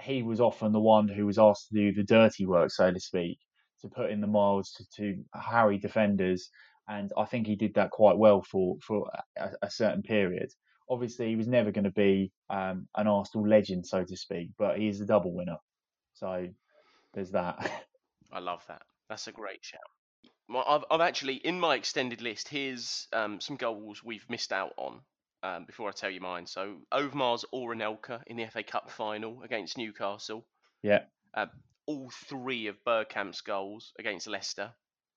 [0.00, 2.98] he was often the one who was asked to do the dirty work, so to
[2.98, 3.38] speak,
[3.82, 6.50] to put in the miles to, to harry defenders.
[6.88, 10.48] And I think he did that quite well for for a, a certain period.
[10.90, 14.76] Obviously, he was never going to be um, an Arsenal legend, so to speak, but
[14.76, 15.56] he is a double winner.
[16.14, 16.48] So
[17.14, 17.70] there's that.
[18.32, 18.82] I love that.
[19.08, 19.80] That's a great shout.
[20.48, 22.48] Well, I've, I've actually in my extended list.
[22.48, 25.00] Here's um, some goals we've missed out on.
[25.42, 29.42] Um, before I tell you mine, so Overmars or Anelka in the FA Cup final
[29.42, 30.46] against Newcastle.
[30.82, 31.00] Yeah.
[31.34, 31.46] Uh,
[31.86, 34.72] all three of Bergkamp's goals against Leicester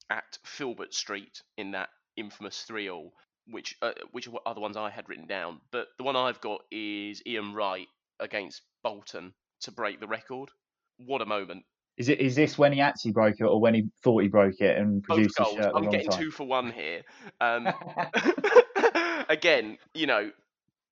[0.09, 3.13] at Filbert Street in that infamous three-all,
[3.47, 5.61] which uh, which are the ones I had written down.
[5.71, 7.87] But the one I've got is Ian Wright
[8.19, 10.49] against Bolton to break the record.
[10.97, 11.63] What a moment!
[11.97, 14.61] Is it is this when he actually broke it, or when he thought he broke
[14.61, 15.57] it and produced his goals.
[15.57, 16.21] shirt I'm getting time?
[16.21, 17.01] two for one here.
[17.41, 17.67] Um,
[19.29, 20.31] again, you know,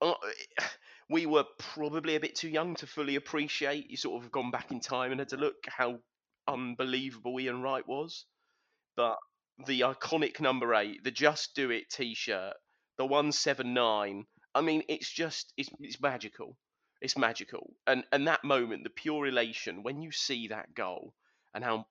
[0.01, 0.14] uh,
[1.10, 3.89] we were probably a bit too young to fully appreciate.
[3.89, 5.99] You sort of gone back in time and had to look how
[6.47, 8.26] unbelievable Ian Wright was.
[8.95, 9.18] But
[9.68, 12.53] the iconic number eight, the Just Do It T-shirt,
[12.97, 14.26] the one seven nine.
[14.56, 16.58] I mean, it's just it's it's magical.
[17.02, 21.14] It's magical, and and that moment, the pure elation when you see that goal
[21.54, 21.88] and how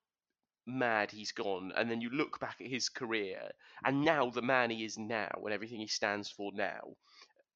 [0.66, 3.50] mad he's gone, and then you look back at his career,
[3.84, 6.96] and now the man he is now, and everything he stands for now,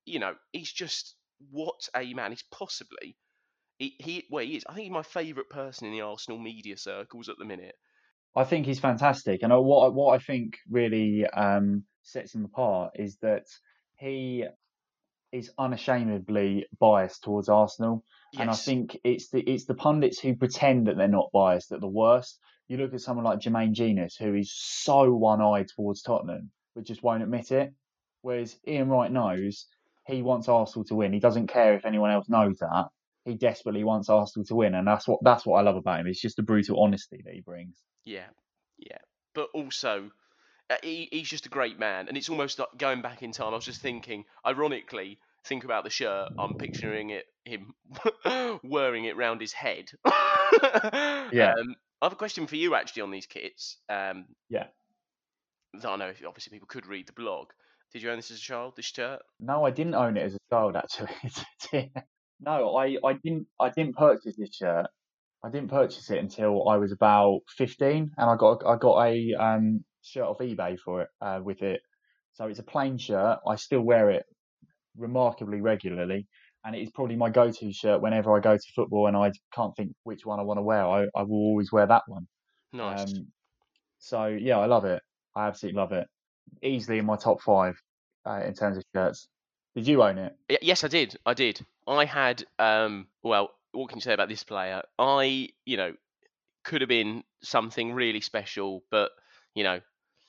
[0.04, 1.16] you know, he's just
[1.50, 2.32] what a man.
[2.32, 3.16] He's possibly
[3.78, 4.64] he, he well, he is.
[4.68, 7.76] I think he's my favourite person in the Arsenal media circles at the minute.
[8.36, 13.16] I think he's fantastic, and what what I think really um, sets him apart is
[13.18, 13.46] that
[13.96, 14.44] he
[15.32, 18.40] is unashamedly biased towards Arsenal, Yes.
[18.40, 21.80] and I think it's the it's the pundits who pretend that they're not biased at
[21.80, 22.38] the worst.
[22.68, 27.02] You look at someone like Jermaine Jenas, who is so one-eyed towards Tottenham, but just
[27.02, 27.72] won't admit it.
[28.22, 29.66] Whereas Ian Wright knows
[30.06, 31.12] he wants Arsenal to win.
[31.12, 32.86] He doesn't care if anyone else knows that.
[33.24, 36.06] He desperately wants Arsenal to win, and that's what that's what I love about him.
[36.06, 37.76] It's just the brutal honesty that he brings.
[38.04, 38.26] Yeah,
[38.78, 38.98] yeah.
[39.34, 40.10] But also,
[40.82, 43.52] he, he's just a great man, and it's almost like going back in time.
[43.52, 46.28] I was just thinking, ironically, think about the shirt.
[46.38, 47.72] I'm picturing it him
[48.64, 49.90] wearing it round his head.
[51.30, 51.52] Yeah.
[51.58, 53.76] Um, I have a question for you actually on these kits.
[53.88, 54.66] Um, Yeah.
[55.74, 57.48] that I know if- obviously people could read the blog.
[57.92, 58.74] Did you own this as a child?
[58.76, 59.20] This shirt?
[59.40, 61.90] No, I didn't own it as a child actually.
[62.40, 64.86] no, I, I didn't I didn't purchase this shirt.
[65.44, 69.34] I didn't purchase it until I was about fifteen, and I got I got a
[69.34, 71.80] um, shirt off eBay for it uh, with it.
[72.34, 73.38] So it's a plain shirt.
[73.46, 74.24] I still wear it
[74.96, 76.26] remarkably regularly,
[76.64, 79.74] and it is probably my go-to shirt whenever I go to football and I can't
[79.76, 80.84] think which one I want to wear.
[80.84, 82.26] I, I will always wear that one.
[82.72, 83.00] Nice.
[83.00, 83.26] Um,
[83.98, 85.02] so yeah, I love it.
[85.34, 86.06] I absolutely love it.
[86.62, 87.74] Easily in my top five
[88.26, 89.28] uh, in terms of shirts.
[89.74, 90.36] Did you own it?
[90.62, 91.16] Yes, I did.
[91.24, 91.64] I did.
[91.86, 92.44] I had.
[92.58, 94.82] Um, well, what can you say about this player?
[94.98, 95.94] I, you know,
[96.64, 99.10] could have been something really special, but
[99.54, 99.80] you know,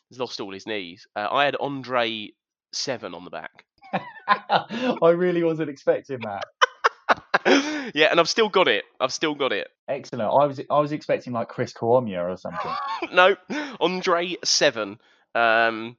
[0.09, 1.07] he's lost all his knees.
[1.15, 2.29] Uh, I had Andre
[2.71, 3.65] Seven on the back.
[4.27, 6.45] I really wasn't expecting that.
[7.95, 8.83] yeah, and I've still got it.
[8.99, 9.67] I've still got it.
[9.87, 10.31] Excellent.
[10.31, 12.71] I was I was expecting like Chris Kiwomya or something.
[13.13, 13.35] no,
[13.79, 14.99] Andre Seven.
[15.35, 15.97] Um,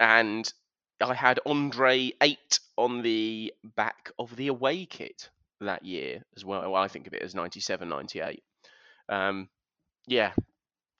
[0.00, 0.52] and
[1.00, 5.30] I had Andre Eight on the back of the away kit
[5.60, 6.62] that year as well.
[6.62, 8.42] well I think of it as 97, 98.
[9.08, 9.48] Um,
[10.06, 10.32] yeah,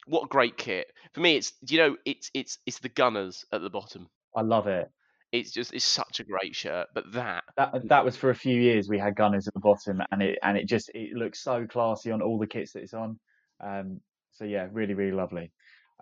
[0.06, 0.92] what a great kit.
[1.12, 4.08] For me, it's you know it's it's it's the Gunners at the bottom.
[4.36, 4.90] I love it.
[5.30, 6.88] It's just it's such a great shirt.
[6.94, 8.88] But that That that was for a few years.
[8.88, 12.10] We had Gunners at the bottom, and it and it just it looks so classy
[12.10, 13.18] on all the kits that it's on.
[13.60, 14.00] Um,
[14.32, 15.52] so yeah, really really lovely.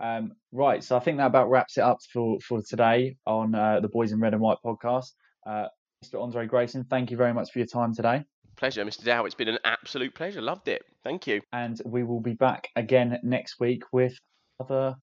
[0.01, 3.81] Um, right, so I think that about wraps it up for for today on uh,
[3.81, 5.13] the Boys in Red and White podcast.
[5.47, 5.67] Uh,
[6.03, 6.23] Mr.
[6.23, 8.25] Andrei Grayson, thank you very much for your time today,
[8.61, 9.03] pleasure, Mr.
[9.03, 9.25] Dow.
[9.25, 10.41] It's been an absolute pleasure.
[10.43, 10.83] Loved it.
[11.03, 11.41] Thank you.
[11.53, 14.15] and we will be back again next week with
[14.61, 14.95] other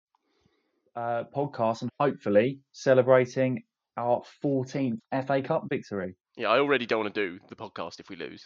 [0.95, 3.63] uh, podcasts and hopefully celebrating
[3.97, 6.15] our 14th FA Cup victory.
[6.37, 8.45] Yeah, I already don't want to do the podcast if we lose.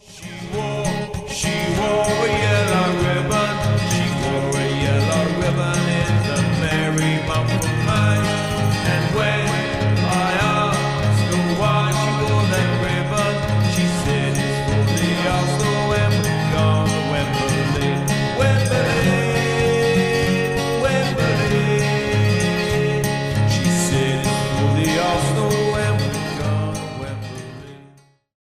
[0.00, 3.41] She wore, she wore